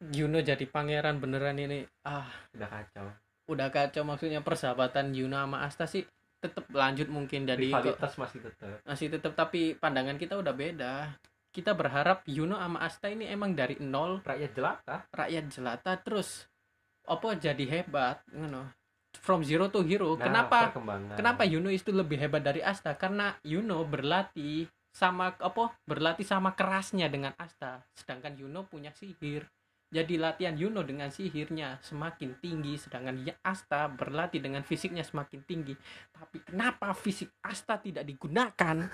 [0.02, 3.06] Yuno jadi pangeran beneran ini ah udah kacau.
[3.46, 6.02] udah kacau maksudnya persahabatan Yuno sama Asta sih
[6.36, 10.94] tetap lanjut mungkin jadi kok- rivalitas masih tetap masih tetap tapi pandangan kita udah beda.
[11.50, 14.22] Kita berharap Yuno sama Asta ini emang dari nol.
[14.22, 14.96] Rakyat jelata.
[15.10, 16.46] Rakyat jelata terus
[17.02, 18.70] apa jadi hebat ngono
[19.20, 20.16] from zero to hero.
[20.16, 20.72] Nah, kenapa?
[21.14, 22.96] kenapa Yuno itu lebih hebat dari Asta?
[22.96, 27.84] Karena Yuno berlatih sama apa berlatih sama kerasnya dengan Asta.
[27.94, 29.46] Sedangkan Yuno punya sihir.
[29.90, 35.74] Jadi latihan Yuno dengan sihirnya semakin tinggi sedangkan Asta berlatih dengan fisiknya semakin tinggi.
[36.10, 38.86] Tapi kenapa fisik Asta tidak digunakan?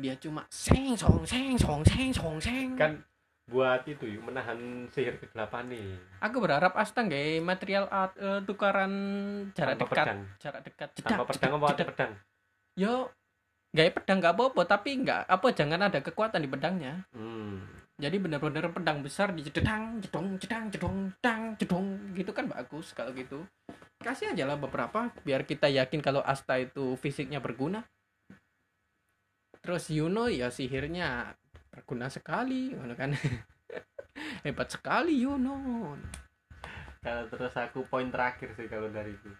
[0.00, 2.76] Dia cuma seng song seng song seng song seng.
[2.76, 3.00] Kan
[3.46, 5.86] buat itu yuk menahan sihir kegelapan nih.
[6.18, 8.92] Aku berharap Asta nggak material art eh, tukaran
[9.54, 10.20] jarak tanpa dekat pedang.
[10.42, 10.88] jarak dekat.
[10.98, 12.12] Tanpa pedang apa pedang?
[12.74, 12.94] Yo
[13.70, 16.94] gaya pedang nggak apa-apa tapi nggak apa jangan ada kekuatan di pedangnya.
[17.14, 17.62] Hmm.
[17.96, 23.14] jadi benar-benar pedang besar di jedang jedong jedang jedong jedang jedong gitu kan bagus kalau
[23.16, 23.46] gitu.
[24.02, 27.88] Kasih aja lah beberapa biar kita yakin kalau Asta itu fisiknya berguna.
[29.64, 31.40] Terus Yuno ya sihirnya
[31.76, 33.12] berguna sekali ngono kan.
[34.44, 35.92] Hebat sekali Yuno
[37.06, 39.30] kalau terus aku poin terakhir sih kalau dari itu.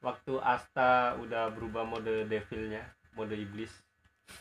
[0.00, 3.68] Waktu Asta udah berubah mode devilnya mode iblis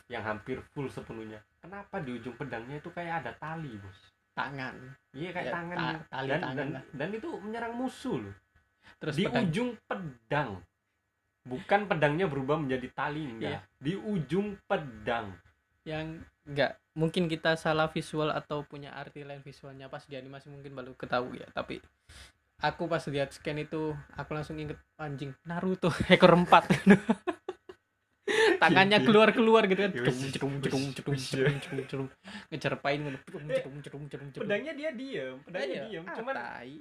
[0.08, 1.44] yang hampir full sepenuhnya.
[1.60, 4.00] Kenapa di ujung pedangnya itu kayak ada tali bos?
[4.32, 4.72] Tangan.
[5.12, 5.76] Iya kayak Ya, tangan.
[5.76, 6.84] ta- tali dan, tangan dan, lah.
[6.96, 8.36] dan itu menyerang musuh loh.
[9.04, 9.44] Terus di pedang.
[9.44, 10.50] ujung pedang.
[11.44, 13.32] Bukan pedangnya berubah menjadi tali Iya.
[13.36, 15.36] enggak di ujung pedang.
[15.84, 20.72] Yang enggak mungkin kita salah visual atau punya arti lain visualnya pas di animasi mungkin
[20.72, 21.48] baru ketahui ya.
[21.52, 21.84] Tapi
[22.64, 26.72] aku pas lihat scan itu aku langsung inget anjing Naruto ekor empat.
[28.56, 29.92] Tangannya keluar keluar gitu kan.
[29.92, 32.10] Cedung cedung cedung cedung cedung cedung cedung.
[32.50, 34.44] Ngejerpain gitu cedung cedung cedung cedung cedung.
[34.48, 36.04] pedangnya dia diem pedangnya Iya, diem.
[36.08, 36.36] Cuman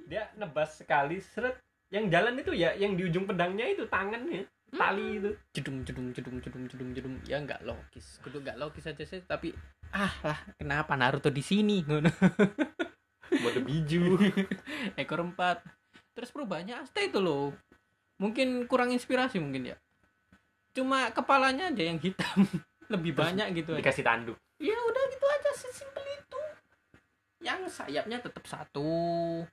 [0.07, 1.59] dia nebas sekali seret.
[1.93, 5.31] Yang jalan itu ya yang di ujung pedangnya itu tangannya tali itu.
[5.53, 8.17] Jedung jedung jedung jedung jedung jedung ya nggak logis.
[8.25, 9.53] Kudu nggak logis aja sih tapi
[9.95, 11.79] ah lah kenapa Naruto di sini?
[11.81, 12.11] Ngono.
[13.43, 14.19] Mode biju.
[14.99, 15.63] Ekor empat.
[16.11, 17.55] Terus perubahannya Asta itu loh.
[18.19, 19.77] Mungkin kurang inspirasi mungkin ya.
[20.75, 22.43] Cuma kepalanya aja yang hitam.
[22.93, 23.79] Lebih Terus banyak gitu aja.
[23.81, 26.41] dikasih tanduk ya udah gitu aja sesimpel itu.
[27.43, 29.43] Yang sayapnya tetap satu.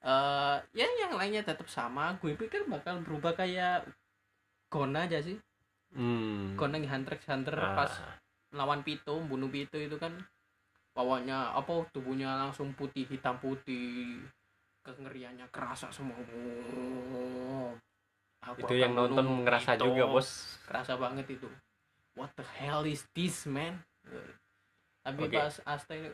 [0.00, 2.16] Eh ya yang lainnya tetap sama.
[2.20, 3.88] Gue pikir bakal berubah kayak
[4.70, 5.40] Gona aja sih.
[5.96, 6.54] Hmm.
[6.54, 7.74] Gona Hunter x Hunter Ah.
[7.74, 7.92] pas
[8.50, 10.14] lawan Pito bunuh Pito itu kan
[10.90, 14.18] bawahnya apa tubuhnya langsung putih hitam putih
[14.82, 16.18] kengeriannya kerasa semua
[18.42, 19.86] Aku itu yang nonton ngerasa Pito.
[19.86, 21.46] juga bos kerasa banget itu
[22.16, 23.78] what the hell is this man
[25.00, 25.36] tapi Oke.
[25.36, 26.10] pas Asta ini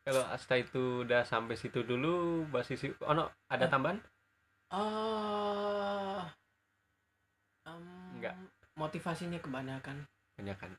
[0.00, 3.70] kalau Asta itu udah sampai situ dulu basis oh no ada Ah.
[3.70, 3.98] tambahan
[4.70, 6.24] ah
[7.66, 7.82] em,
[8.16, 8.34] Enggak.
[8.74, 10.70] motivasinya kebanyakan kebanyakan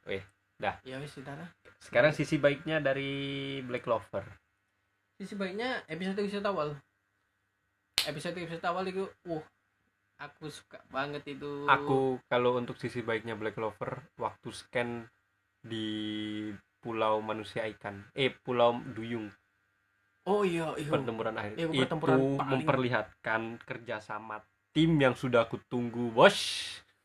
[0.58, 1.46] eh ya wis saudara
[1.78, 3.12] sekarang sisi baiknya dari
[3.62, 4.26] Black Clover.
[5.18, 6.70] Sisi baiknya episode episode awal.
[8.02, 9.46] Episode episode awal itu wah
[10.18, 11.70] aku suka banget itu.
[11.70, 15.06] Aku kalau untuk sisi baiknya Black Clover waktu scan
[15.62, 16.50] di
[16.82, 18.10] Pulau Manusia Ikan.
[18.18, 19.30] Eh Pulau Duyung.
[20.26, 20.90] Oh iya iya.
[20.90, 21.54] Pertempuran akhir.
[21.54, 24.42] Iya, itu pertempuran paling- memperlihatkan kerjasama
[24.74, 26.38] tim yang sudah aku tunggu bos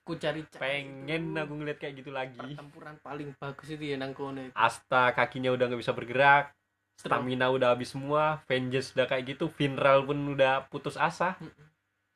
[0.03, 2.39] ku cari pengen aku ngeliat kayak gitu lagi.
[2.39, 4.55] Pertempuran paling bagus itu ya nang kono itu.
[4.55, 6.55] Asta kakinya udah nggak bisa bergerak
[7.03, 11.35] stamina udah habis semua Vengeance udah kayak gitu Finral pun udah putus asa.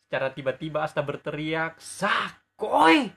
[0.06, 3.10] Secara tiba-tiba Asta berteriak Sakoy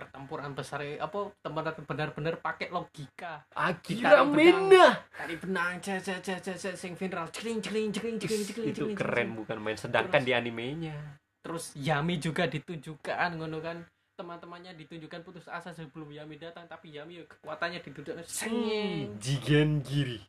[0.00, 3.44] pertempuran besar ya, apa benar benar-benar pakai logika.
[3.52, 8.44] Akira Ditarik Mena tadi benang cek cek cek cek sing viral celing celing celing celing
[8.48, 9.76] celing itu keren bukan main.
[9.76, 13.82] Sedangkan di animenya terus Yami juga ditunjukkan ngono kan.
[14.14, 20.20] Teman-temannya ditunjukkan putus asa sebelum Yami datang tapi Yami kekuatannya ditunjukkan sengeng Jigen Giri.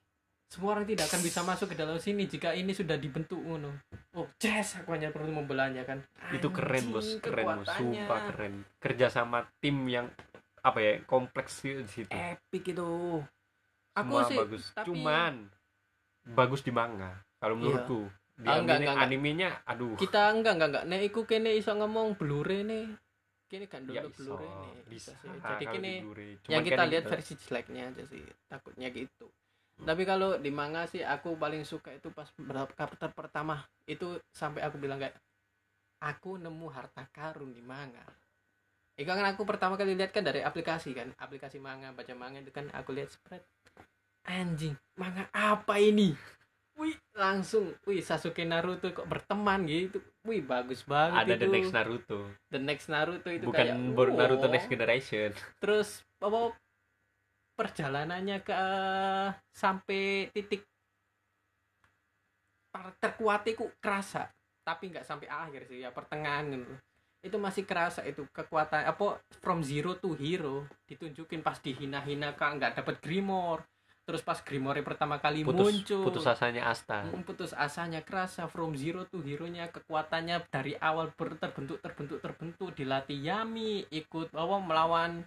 [0.48, 3.72] Semua orang tidak akan bisa masuk ke dalam sini jika ini sudah dibentuk ngono.
[4.16, 6.04] Oh yes aku hanya perlu membelanya kan.
[6.32, 7.08] Itu keren bos.
[7.08, 7.68] Anjing, keren bos.
[7.72, 8.54] Sumpah keren.
[8.80, 10.08] Kerja sama tim yang
[10.60, 12.12] apa ya kompleks di situ.
[12.12, 13.20] Epic itu.
[13.92, 14.64] Aku semua sih bagus.
[14.72, 15.34] tapi- cuman
[16.32, 17.60] bagus di manga kalau Iya.
[17.60, 18.00] menurutku.
[18.08, 19.94] di Ah, enggak, enggak, animenya aduh.
[19.98, 20.86] Kita enggak enggak enggak.
[20.90, 22.86] Nek iku kene iso ngomong blure nih
[23.52, 24.34] kene kan ya dulu iso.
[24.34, 25.30] Blure nih bisa sih.
[25.30, 25.94] Jadi kene
[26.50, 28.24] yang kita lihat itu- versi jeleknya aja sih.
[28.50, 29.28] Takutnya gitu.
[29.82, 32.30] Tapi kalau di manga sih aku paling suka itu pas
[32.78, 33.62] chapter pertama.
[33.86, 35.18] Itu sampai aku bilang kayak
[36.02, 38.06] aku nemu harta karun di manga.
[38.94, 41.10] Itu kan aku pertama kali lihat kan dari aplikasi kan.
[41.18, 43.42] Aplikasi manga baca manga itu kan aku lihat spread.
[44.22, 46.14] Anjing manga apa ini
[46.82, 50.02] wih langsung wih Sasuke Naruto kok berteman gitu.
[50.26, 51.42] Wih bagus banget ada itu.
[51.46, 52.20] the next Naruto.
[52.50, 55.30] The next Naruto itu bukan kayak Bor- Naruto next generation.
[55.62, 56.58] Terus apa
[57.54, 58.58] perjalanannya ke
[59.54, 60.66] sampai titik
[62.98, 64.34] terkuatiku kerasa.
[64.66, 66.50] Tapi nggak sampai akhir sih ya pertengahan.
[66.58, 66.76] Gitu
[67.22, 70.66] itu masih kerasa itu kekuatan apa from zero to hero.
[70.90, 73.62] Ditunjukin pas dihina-hina kan nggak dapat Grimor
[74.12, 76.04] terus pas Grimore pertama kali putus muncul.
[76.04, 77.08] putus asanya Asta.
[77.08, 82.20] Mm, putus asanya kerasa from zero to hero nya kekuatannya dari awal ber- terbentuk terbentuk
[82.20, 82.76] terbentuk.
[82.76, 85.24] Dilatih Yami ikut bahwa melawan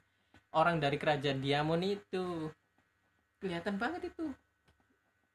[0.52, 2.52] orang dari kerajaan Diamond itu.
[3.40, 4.28] Kelihatan banget itu.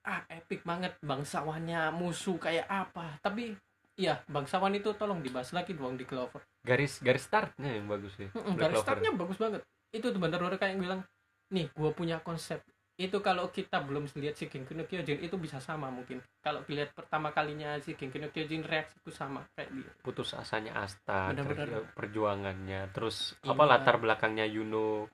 [0.05, 0.93] Ah epic banget.
[1.01, 3.17] Bangsawannya musuh kayak apa.
[3.25, 3.57] Tapi
[3.97, 6.45] iya bangsawan itu tolong dibahas lagi dong di Clover.
[6.61, 8.29] Garis garis startnya yang bagus sih.
[8.29, 8.85] Garis Clover.
[8.85, 9.65] startnya bagus banget.
[9.89, 11.01] Itu tuh bener-bener kayak yang bilang
[11.49, 12.61] nih gua punya konsep
[12.99, 16.19] itu kalau kita belum lihat si Genki no Kyojin itu bisa sama mungkin.
[16.43, 19.91] Kalau dilihat pertama kalinya si Genki no Kyojin reaksiku sama kayak dia.
[20.03, 21.67] Putus asanya Asta Benar-benar.
[21.71, 23.55] ya perjuangannya terus Iya.
[23.55, 25.07] apa latar belakangnya Yuno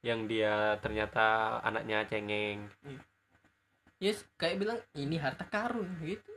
[0.00, 2.64] yang dia ternyata anaknya cengeng.
[4.00, 6.32] Yes kayak bilang ini harta karun gitu.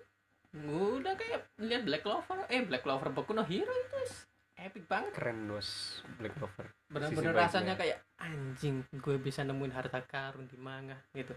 [0.67, 4.27] Udah kayak lihat Black Clover eh Black Clover Boku no Hero itu
[4.61, 5.11] epic banget.
[5.11, 5.69] Keren bos.
[6.15, 6.65] Black Clover.
[6.87, 7.43] Bener-bener baiknya.
[7.45, 11.33] rasanya kayak anjing gue bisa nemuin harta karun di manga gitu.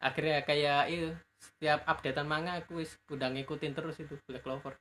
[0.00, 4.74] Akhirnya kayak itu setiap updatean manga aku udah ngikutin terus itu Black Clover.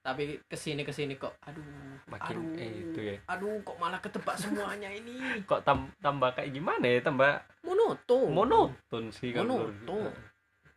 [0.00, 1.60] Tapi ke sini ke sini kok aduh
[2.08, 3.16] Makin, aduh eh, itu ya.
[3.28, 5.12] aduh kok malah ketebak semuanya ini?
[5.50, 7.04] Kok tam- tambah kayak gimana ya?
[7.04, 10.12] Tambah monoton monoton sih kalau menurut- Monoton.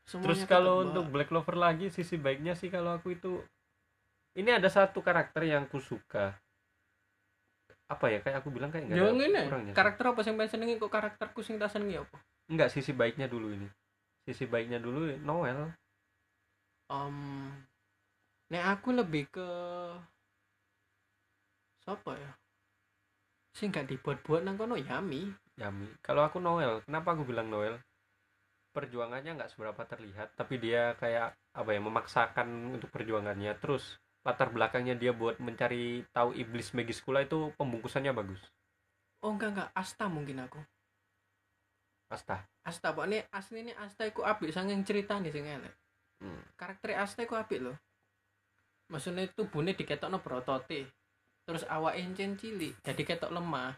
[0.04, 0.88] Terus kalau ketebak.
[0.92, 3.40] untuk Black Clover lagi sisi baiknya sih kalau aku itu
[4.34, 6.34] ini ada satu karakter yang ku suka.
[7.90, 8.20] Apa ya?
[8.26, 9.78] Kayak aku bilang kayak nggak Jangan ada kurangnya sih.
[9.78, 12.18] karakter apa sing pengen senengi kok karakterku sing tak senengi apa?
[12.50, 13.68] Enggak sisi baiknya dulu ini.
[14.26, 15.70] Sisi baiknya dulu Noel.
[16.90, 17.54] Um
[18.50, 19.50] nek aku lebih ke
[21.86, 22.32] siapa ya?
[23.54, 25.30] Sing gak dibuat-buat nang kono Yami.
[25.62, 25.88] Yami.
[26.02, 27.78] Kalau aku Noel kenapa aku bilang Noel?
[28.74, 33.54] Perjuangannya nggak seberapa terlihat tapi dia kayak apa ya memaksakan untuk perjuangannya.
[33.62, 38.40] Terus latar belakangnya dia buat mencari tahu iblis Magiskula itu pembungkusannya bagus.
[39.24, 39.70] Oh enggak enggak.
[39.76, 40.60] Asta mungkin aku.
[42.12, 42.44] Asta.
[42.64, 45.74] Asta pokoknya asli ini Asta iku apik sanging cerita nih sing elek.
[46.24, 46.40] Hmm.
[46.56, 47.76] karakter Asta iku apik loh
[48.94, 50.86] maksudnya tubuhnya diketokno berotote
[51.44, 53.76] terus awak encen cilik jadi ketok lemah.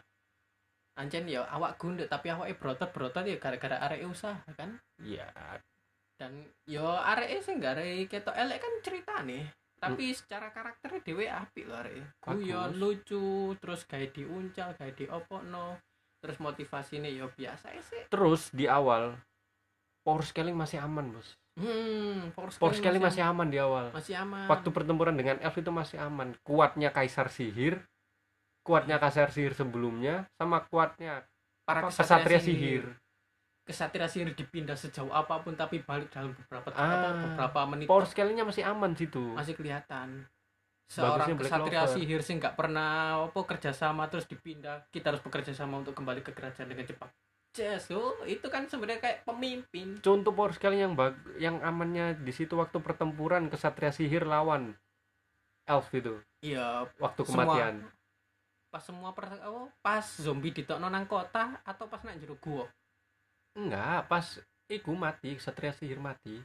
[0.96, 4.80] Ancen ya awak gundek tapi awake berotot berotot ya gara-gara arek usaha kan?
[5.02, 5.28] Iya.
[6.16, 11.68] Dan yo arek sing gak arek ketok elek kan ceritane tapi secara karakternya dewe apik
[11.68, 15.76] loh arek guyon lucu terus gawe diuncal gawe diopokno
[16.24, 18.08] terus motivasinya yo biasa sih.
[18.10, 19.14] Terus di awal
[20.02, 21.38] power scaling masih aman bos.
[21.54, 23.86] Hmm power power scaling masih, masih aman di awal.
[23.92, 24.48] masih aman.
[24.48, 26.34] Waktu pertempuran dengan elf itu masih aman.
[26.42, 27.84] Kuatnya kaisar sihir
[28.66, 31.22] kuatnya kaisar sihir sebelumnya sama kuatnya
[31.62, 32.98] para apa, kesatria sihir
[33.66, 37.86] kesatria sihir dipindah sejauh apa pun tapi balik dalam beberapa Ah, apa, beberapa menit.
[37.90, 39.34] Power scalingnya masih aman situ.
[39.34, 40.22] Masih kelihatan.
[40.86, 44.86] Seorang Bagusnya kesatria sihir sih nggak pernah apa kerjasama terus dipindah.
[44.88, 47.10] Kita harus bekerja sama untuk kembali ke kerajaan dengan cepat.
[47.56, 49.98] Yes, oh, itu kan sebenarnya kayak pemimpin.
[49.98, 54.76] Contoh power scaling yang bag yang amannya di situ waktu pertempuran kesatria sihir lawan
[55.66, 56.22] elf itu.
[56.38, 56.86] Iya.
[57.02, 57.76] Waktu Semua- kematian.
[58.66, 62.68] pas semua per, apa, pas zombie ditokno nang kota atau pas nang jero gua
[63.56, 64.26] enggak pas
[64.68, 66.38] iku mati kesatria sihir mati.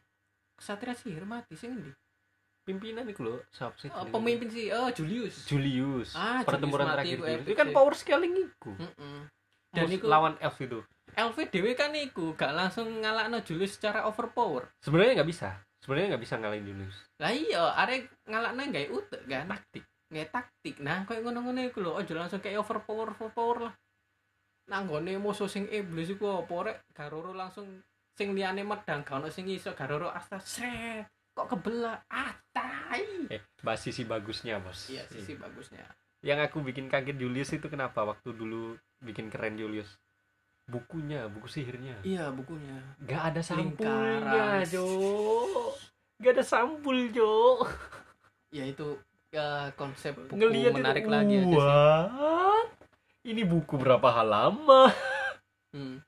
[0.56, 1.92] Kesatria sihir mati sih ngendi
[2.62, 3.90] pimpinan itu loh siapa sih?
[3.90, 5.44] Oh, pemimpin sih oh Julius.
[5.44, 7.42] Julius Ah, pertempuran terakhir itu Julius.
[7.44, 8.72] itu kan power scaling iku.
[8.72, 9.26] Mm-mm.
[9.68, 10.80] Dan Mus- iku- lawan elf itu.
[11.12, 14.70] LV dewe kan iku gak langsung ngalahno Julius secara overpower.
[14.80, 15.58] Sebenarnya nggak bisa.
[15.82, 16.96] Sebenarnya nggak bisa ngalahin Julius.
[17.18, 19.46] Lah iya arek ngalahno gawe utek kan.
[19.50, 19.84] Taktik.
[20.08, 20.76] Nggak taktik.
[20.78, 23.74] Nah koyo ngono-ngono iku lho aja langsung kayak overpower overpower lah
[24.72, 26.78] nang gone musuh sing iblis iku apa rek?
[26.96, 27.68] Garoro langsung
[28.16, 33.44] sing liyane medang gak ono sing iso garoro asta sret kok kebelah ah tai eh
[33.60, 34.88] bahas sisi bagusnya bos.
[34.88, 35.84] Iya sisi bagusnya.
[36.24, 40.00] Yang aku bikin kaget Julius itu kenapa waktu dulu bikin keren Julius?
[40.72, 42.00] Bukunya buku sihirnya.
[42.08, 42.80] Iya bukunya.
[43.04, 44.24] Nggak ada Lingkaran.
[44.24, 44.88] sampulnya Jo
[46.22, 47.66] nggak ada sampul Jo
[48.54, 48.94] ya itu
[49.34, 51.58] ya, konsep buku ngelihat menarik itu, lagi aja sih?
[53.28, 54.92] Ini buku berapa halaman
[55.72, 56.04] Hmm.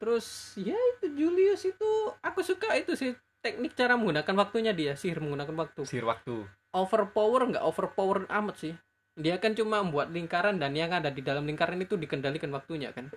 [0.00, 1.90] Terus ya itu Julius itu
[2.24, 3.12] aku suka itu sih
[3.44, 5.84] teknik cara menggunakan waktunya dia sihir menggunakan waktu.
[5.84, 8.72] sihir waktu Overpower nggak overpower amat sih.
[9.12, 13.12] Dia kan cuma membuat lingkaran dan yang ada di dalam lingkaran itu dikendalikan waktunya kan,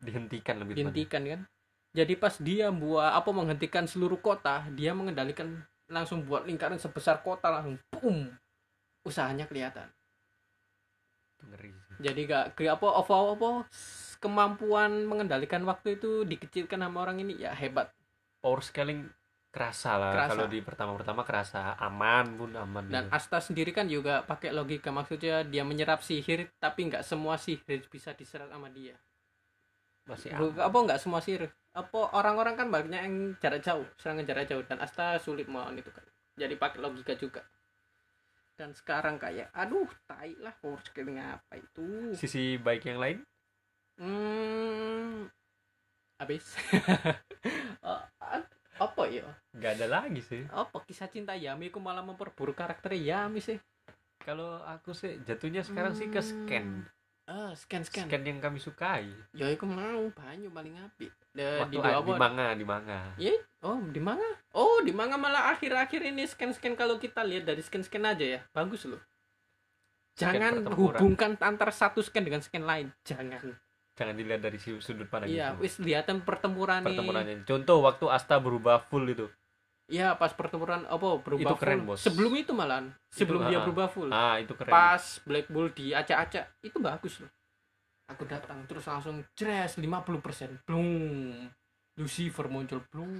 [0.00, 1.40] dihentikan lebih dihentikan kan.
[1.92, 5.60] jadi pas dia buat apa menghentikan seluruh kota dia mengendalikan
[5.92, 8.32] langsung buat lingkaran sebesar kota langsung boom
[9.04, 9.92] usahanya kelihatan
[11.48, 13.50] ngeri jadi gak apa apa apa
[14.20, 17.92] kemampuan mengendalikan waktu itu dikecilkan sama orang ini ya hebat.
[18.40, 19.08] Power scaling
[19.50, 20.12] kerasa lah.
[20.14, 20.30] Kerasa.
[20.36, 23.16] kalau di pertama-pertama kerasa aman pun aman dan gitu.
[23.16, 28.14] Asta sendiri kan juga pakai logika maksudnya dia menyerap sihir tapi nggak semua sihir bisa
[28.14, 28.94] diserap sama dia.
[30.06, 30.54] Masih aman.
[30.56, 31.50] apa nggak semua sihir.
[31.74, 35.90] Apa orang-orang kan banyak yang jarak jauh serangan jarak jauh dan Asta sulit melawan itu
[35.90, 36.04] kan.
[36.38, 37.42] Jadi pakai logika juga
[38.60, 42.12] dan sekarang kayak aduh tai lah power scaling apa itu?
[42.12, 43.18] Sisi baik yang lain?
[43.96, 45.32] Hmm
[46.20, 46.44] habis.
[47.80, 48.44] Eh,
[48.76, 49.24] apa ya?
[49.56, 50.44] Nggak ada lagi sih.
[50.52, 51.72] Apa kisah cinta Yami?
[51.72, 53.56] Aku malah memperburuk karakter Yami sih.
[54.20, 56.84] Kalau aku sih jatuhnya sekarang sih ke scan.
[57.24, 59.08] Ah scan scan, scan yang kami sukai.
[59.32, 61.08] Ya aku mau banyak paling api
[61.38, 63.00] Eh, waktu di a- dua di apa manga di manga.
[63.14, 64.30] Ya oh di manga.
[64.50, 68.26] Oh di manga malah akhir-akhir ini scan scan kalau kita lihat dari scan scan aja
[68.26, 68.40] ya.
[68.50, 68.98] Bagus loh.
[70.18, 72.90] Jangan hubungkan antara satu scan dengan scan lain.
[73.06, 73.54] Jangan.
[73.94, 79.04] Jangan dilihat dari sudut pandang iya wis lihatan pertempuran pertempurannya contoh waktu Asta berubah full
[79.06, 79.28] itu.
[79.90, 81.88] Iya pas pertempuran apa berubah Itu keren, full.
[81.94, 82.00] bos.
[82.00, 82.94] sebelum itu malahan.
[83.10, 84.08] Sebelum Itu, dia ah, berubah full.
[84.08, 84.72] Ah itu keren.
[84.72, 87.30] Pas Black Bull di acak-acak itu bagus loh
[88.10, 91.46] aku datang terus langsung jres 50% blum
[92.00, 93.12] Lucifer muncul blum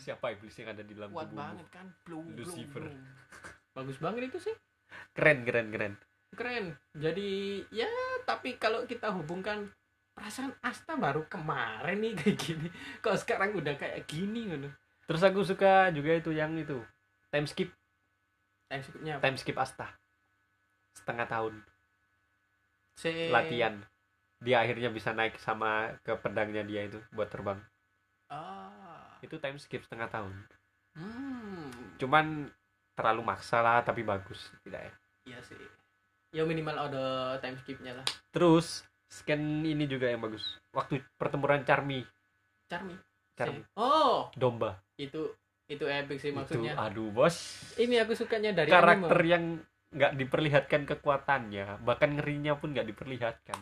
[0.00, 1.86] siapa iblis yang ada di dalam kuat banget kan?
[2.06, 2.82] Blum blum, Lucifer.
[2.88, 2.96] blum.
[3.76, 4.54] bagus banget itu sih.
[5.12, 5.94] Keren keren keren.
[6.32, 6.64] Keren.
[6.96, 7.90] Jadi ya
[8.24, 9.68] tapi kalau kita hubungkan
[10.16, 12.68] perasaan Asta baru kemarin nih kayak gini.
[13.04, 14.70] Kok sekarang udah kayak gini gitu
[15.06, 16.82] terus aku suka juga itu yang itu.
[17.30, 17.70] Time skip.
[18.66, 19.22] Time skipnya apa?
[19.28, 19.86] time skip Asta.
[20.98, 21.54] Setengah tahun.
[22.96, 23.84] Si- latihan
[24.40, 27.60] dia akhirnya bisa naik sama ke pedangnya dia itu buat terbang.
[28.28, 29.16] Ah.
[29.24, 30.34] Itu time skip setengah tahun.
[30.96, 31.70] Hmm.
[31.96, 32.50] Cuman
[32.96, 34.52] terlalu maksa lah tapi bagus.
[34.64, 34.92] Tidak ya?
[35.28, 35.60] Iya sih.
[36.34, 38.06] Ya minimal ada time skipnya lah.
[38.32, 40.60] Terus scan ini juga yang bagus.
[40.72, 42.04] Waktu pertempuran Charmy.
[42.68, 42.96] Charmy?
[43.36, 43.62] Charmy.
[43.62, 44.28] Si- oh!
[44.36, 44.80] Domba.
[45.00, 45.32] Itu
[45.66, 46.76] itu epic sih maksudnya.
[46.76, 47.36] itu aduh bos.
[47.74, 49.32] Ini aku sukanya dari karakter anime.
[49.32, 49.44] yang
[49.96, 53.58] nggak diperlihatkan kekuatannya bahkan ngerinya pun nggak diperlihatkan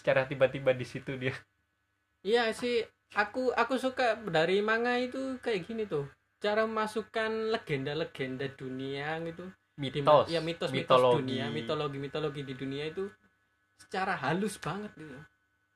[0.00, 1.36] secara tiba-tiba di situ dia.
[2.24, 2.80] Iya sih
[3.12, 6.08] aku aku suka dari manga itu kayak gini tuh.
[6.40, 9.44] Cara memasukkan legenda-legenda dunia gitu.
[9.80, 10.28] Mitos.
[10.28, 11.16] ya mitos mitos mitologi.
[11.24, 13.08] dunia mitologi mitologi di dunia itu
[13.80, 15.16] secara halus banget gitu.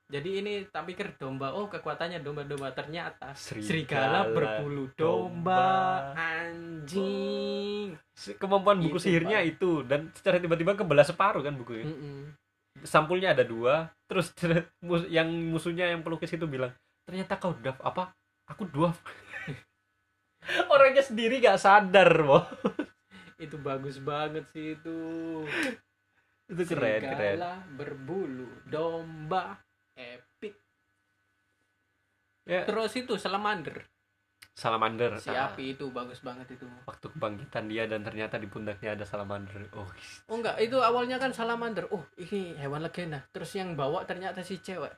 [0.05, 2.77] Jadi ini tak pikir domba oh kekuatannya domba-domba.
[2.77, 5.65] Ternyata Serigala, serigala berbulu domba.
[6.13, 6.21] domba.
[6.21, 7.97] anjing.
[8.37, 9.51] Kemampuan buku Itu, sihirnya Pak.
[9.57, 9.71] itu.
[9.89, 12.37] Dan secara tiba-tiba kebelah separuh kan bukunya Mm-mm.
[12.83, 14.35] Sampulnya ada dua terus
[14.87, 16.75] mus- yang musuhnya yang pelukis itu bilang
[17.07, 18.11] ternyata kau dwarf apa?
[18.51, 18.99] Aku dwarf
[20.75, 22.45] orangnya sendiri gak sadar boh
[23.45, 24.97] itu bagus banget sih itu.
[26.47, 27.37] Itu keren keren.
[27.41, 29.59] Serigala berbulu domba
[29.97, 30.55] epic.
[32.45, 32.63] Ya.
[32.69, 33.89] Terus itu salamander
[34.55, 36.63] salamander si Ah, api itu bagus banget itu.
[36.87, 39.67] Waktu kebangkitan dia dan ternyata di pundaknya ada salamander.
[39.75, 39.85] Oh
[40.31, 41.91] oh enggak itu awalnya kan salamander.
[41.91, 43.27] Oh ini hewan legenda.
[43.35, 44.95] Terus yang bawa ternyata si cewek.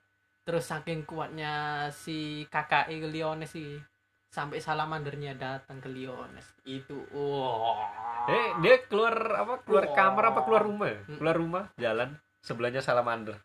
[0.47, 3.81] Terus saking kuatnya si kakak Leones sih
[4.29, 7.81] sampai salamandernya datang ke Leones itu wah.
[8.29, 9.65] Eh dia keluar apa?
[9.65, 9.95] Keluar Wah.
[9.97, 11.17] kamar apa keluar rumah Mm.
[11.19, 12.13] keluar rumah jalan
[12.45, 13.41] sebelahnya salamander.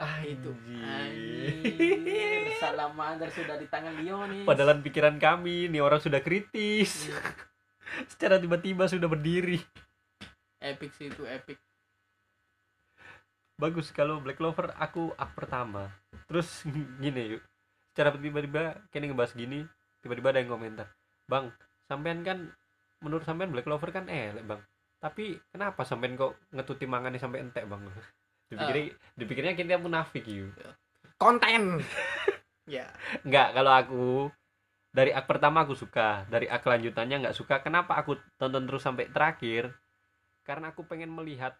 [0.00, 0.48] Ah itu.
[0.80, 2.29] Anjir.
[2.60, 7.08] Salamander sudah di tangan Leones Padahal pikiran kami, nih orang sudah kritis.
[7.08, 7.16] Iya.
[8.12, 9.56] Secara tiba-tiba sudah berdiri.
[10.60, 11.56] epic sih itu epic
[13.60, 15.88] Bagus kalau Black Clover aku up pertama.
[16.28, 16.64] Terus
[17.04, 17.42] gini yuk.
[17.92, 19.64] Secara tiba-tiba kini ngebahas gini,
[20.00, 20.88] tiba-tiba ada yang komentar.
[21.28, 21.52] Bang,
[21.84, 22.48] sampean kan
[23.04, 24.64] menurut sampean Black Clover kan elek, Bang.
[25.00, 27.84] Tapi kenapa sampean kok ngetuti mangane sampai entek, Bang?
[28.50, 28.84] Dipikirnya,
[29.14, 30.50] dipikirnya kita munafik yuk.
[31.20, 31.78] konten
[32.70, 32.86] ya
[33.26, 34.06] Enggak, kalau aku
[34.94, 37.62] dari ak pertama aku suka, dari ak lanjutannya nggak suka.
[37.66, 39.74] Kenapa aku tonton terus sampai terakhir?
[40.46, 41.54] Karena aku pengen melihat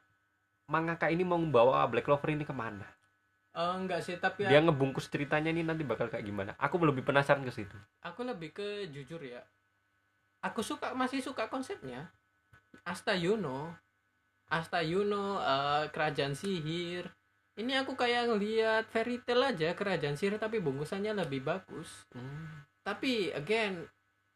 [0.70, 2.86] mangaka ini mau membawa Black Clover ini ke mana.
[3.50, 6.54] Eh, enggak sih tapi Dia ngebungkus ceritanya ini nanti bakal kayak gimana.
[6.58, 7.74] Aku lebih penasaran ke situ.
[8.02, 9.42] aku lebih ke jujur ya
[10.40, 12.08] aku suka masih suka konsepnya
[12.86, 13.76] Asta Yuno
[14.48, 17.12] Asta Yuno eh, kerajaan sihir
[17.60, 22.08] ini aku kayak ngelihat fairy tale aja kerajaan sihir tapi bungkusannya lebih bagus.
[22.82, 23.84] Tapi again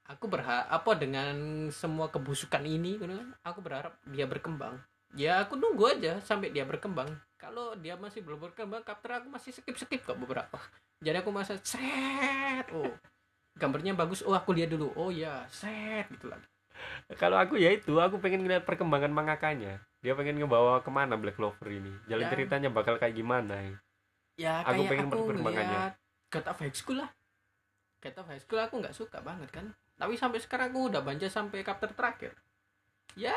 [0.05, 4.77] aku berharap apa dengan semua kebusukan ini gitu kan, aku berharap dia berkembang.
[5.17, 7.09] Ya aku nunggu aja sampai dia berkembang.
[7.41, 10.59] Kalau kalau dia masih belum berkembang kapter aku masih skip skip kok beberapa.
[11.03, 12.67] Jadi aku masa set!
[12.71, 12.93] Oh
[13.59, 14.23] gambarnya bagus.
[14.23, 14.95] Oh aku lihat dulu.
[14.95, 16.07] Oh ya set!
[16.11, 16.54] Gitu lagi
[17.21, 19.81] kalau aku ya itu aku pengen ngeliat perkembangan mangakanya.
[20.05, 21.93] Dia pengen ngebawa ke mana Black Clover ini?
[22.09, 22.31] Jalan Ya.
[22.33, 23.77] ceritanya bakal kayak gimana ya
[24.35, 25.79] ya Aku kayak pengen aku perkembangannya.
[26.35, 27.11] of High School lah.
[28.05, 29.71] Of High School aku nggak suka banget kan.
[29.95, 32.35] Tapi sampai sekarang aku udah baca sampai chapter terakhir.
[33.15, 33.33] Ya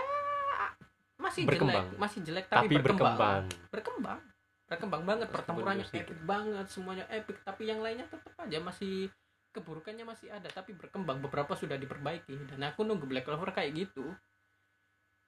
[1.17, 1.93] masih Berkembang.
[1.93, 3.45] jelek masih jelek tapi, tapi, berkembang.
[3.69, 4.19] berkembang.
[4.67, 5.01] Berkembang.
[5.07, 9.07] Banget pertempurannya epic banget semuanya epic tapi yang lainnya tetap aja masih
[9.51, 12.53] keburukannya masih ada tapi berkembang beberapa sudah diperbaiki.
[12.53, 14.05] Dan aku nunggu Black Clover kayak gitu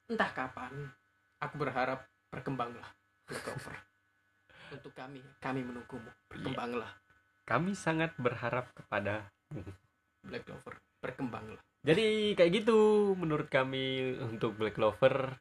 [0.10, 0.90] entah kapan
[1.38, 2.90] aku berharap berkembanglah
[3.30, 3.76] Black Clover.
[4.76, 6.90] Untuk kami kami menunggumu berkembanglah.
[7.46, 9.26] Kami sangat berharap kepada
[10.22, 11.62] Black Clover berkembanglah.
[11.82, 12.78] Jadi kayak gitu
[13.16, 15.40] menurut kami untuk Black Clover.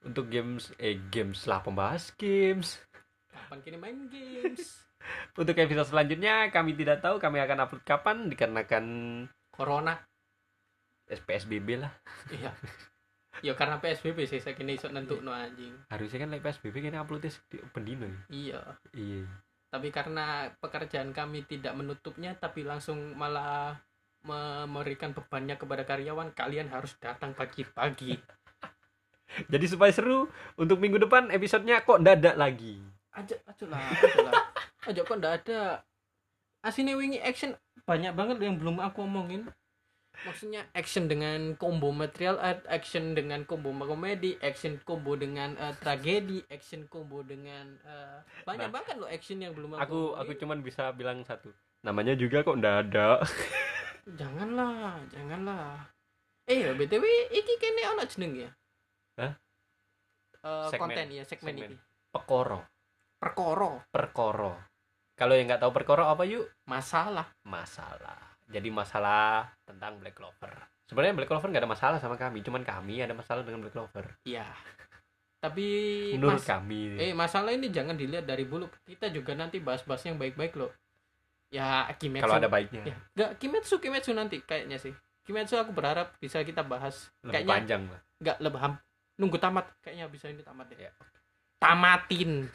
[0.00, 2.80] Untuk games eh games lah pembahas games.
[3.30, 4.64] Kapan kini main games
[5.40, 8.84] untuk episode selanjutnya kami tidak tahu kami akan upload kapan dikarenakan
[9.50, 9.98] Corona.
[11.10, 11.90] PSBB lah.
[12.30, 12.54] Iya.
[13.40, 15.74] Ya karena PSBB sih saya kini iso nentuk no anjing.
[15.90, 18.20] Harusnya kan like PSBB kan uploadnya di pendino ya.
[18.30, 18.60] iya.
[18.94, 19.26] Iya.
[19.70, 23.80] Tapi karena pekerjaan kami tidak menutupnya tapi langsung malah
[24.22, 28.20] memberikan bebannya kepada karyawan kalian harus datang pagi-pagi.
[29.52, 30.28] Jadi supaya seru
[30.60, 32.82] untuk minggu depan episodenya kok dadak lagi?
[33.16, 34.49] Aja aja lah aja lah
[34.84, 35.60] aja kok ndak ada
[36.60, 39.48] asine wingi action banyak banget yang belum aku omongin
[40.20, 46.44] maksudnya action dengan combo material art action dengan combo komedi action combo dengan eh, tragedi
[46.46, 48.74] action combo dengan eh, banyak Nah.
[48.74, 51.48] banget loh action yang belum aku aku aku cuman bisa bilang satu
[51.80, 53.24] namanya juga kok dadak
[54.20, 55.88] janganlah janganlah
[56.44, 58.50] eh btw iki kene ono jeneng ya
[59.16, 59.32] Hah?
[60.68, 60.80] Segmen.
[60.80, 61.70] konten ya segmen, Segmen.
[61.70, 61.76] ini
[62.10, 62.60] pekoro
[63.20, 64.70] perkoro perkoro
[65.20, 66.48] kalau yang nggak tahu perkoro apa yuk?
[66.64, 67.28] Masalah.
[67.44, 68.40] Masalah.
[68.48, 70.48] Jadi masalah tentang Black Clover.
[70.88, 74.16] Sebenarnya Black Clover nggak ada masalah sama kami cuman kami ada masalah dengan Black Clover.
[74.24, 74.48] Iya.
[75.44, 75.68] Tapi
[76.16, 76.96] menurut mas- kami.
[76.96, 78.64] Eh masalah ini jangan dilihat dari bulu.
[78.88, 80.72] Kita juga nanti bahas-bahas yang baik-baik loh.
[81.52, 82.24] Ya Kimetsu.
[82.24, 82.88] Kalau ada baiknya.
[82.88, 84.96] Ya, nggak Kimetsu Kimetsu nanti kayaknya sih.
[85.28, 87.12] Kimetsu aku berharap bisa kita bahas.
[87.20, 88.00] Lebih kayaknya panjang lah.
[88.24, 88.82] nggak lebih ham-
[89.20, 89.68] nunggu tamat.
[89.84, 90.80] Kayaknya bisa ini tamat deh.
[90.80, 90.92] Ya.
[91.60, 92.48] Tamatin.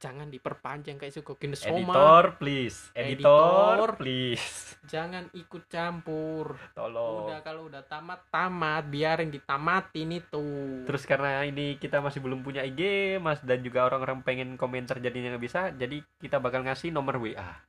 [0.00, 2.88] Jangan diperpanjang kayak Sugokin Soma editor please.
[2.96, 3.88] Editor, Editor.
[4.00, 4.80] please.
[4.88, 6.56] Jangan ikut campur.
[6.72, 7.28] Tolong.
[7.28, 8.88] Udah kalau udah tamat tamat.
[8.88, 10.46] Biarin ditamatin itu.
[10.88, 15.36] Terus karena ini kita masih belum punya IG mas dan juga orang-orang pengen komentar jadinya
[15.36, 17.60] nggak bisa jadi kita bakal ngasih nomor WA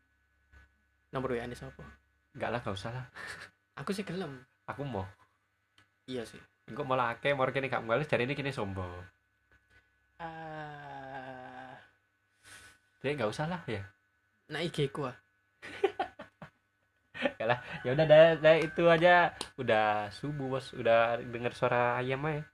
[1.12, 1.84] nomor WA ini siapa?
[2.32, 3.06] Nggak lah nggak usah lah.
[3.84, 4.40] Aku sih gelem.
[4.72, 5.04] Aku mau.
[6.08, 6.40] Iya sih.
[6.72, 9.21] Engkau malah akeh mau kene gak ngales jadi ini kini sombong
[10.22, 11.74] Ah,
[13.02, 13.82] jadi nggak usah lah ya.
[14.54, 15.18] Nah IG ku ah.
[17.86, 19.34] ya udah dah, dah itu aja.
[19.58, 20.70] Udah subuh bos.
[20.78, 22.46] Udah dengar suara ayam aja.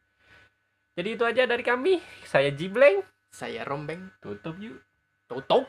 [0.96, 2.00] Jadi itu aja dari kami.
[2.24, 3.04] Saya Jibleng.
[3.28, 4.08] Saya rombeng.
[4.24, 4.80] Tutup yuk.
[5.28, 5.68] Tutup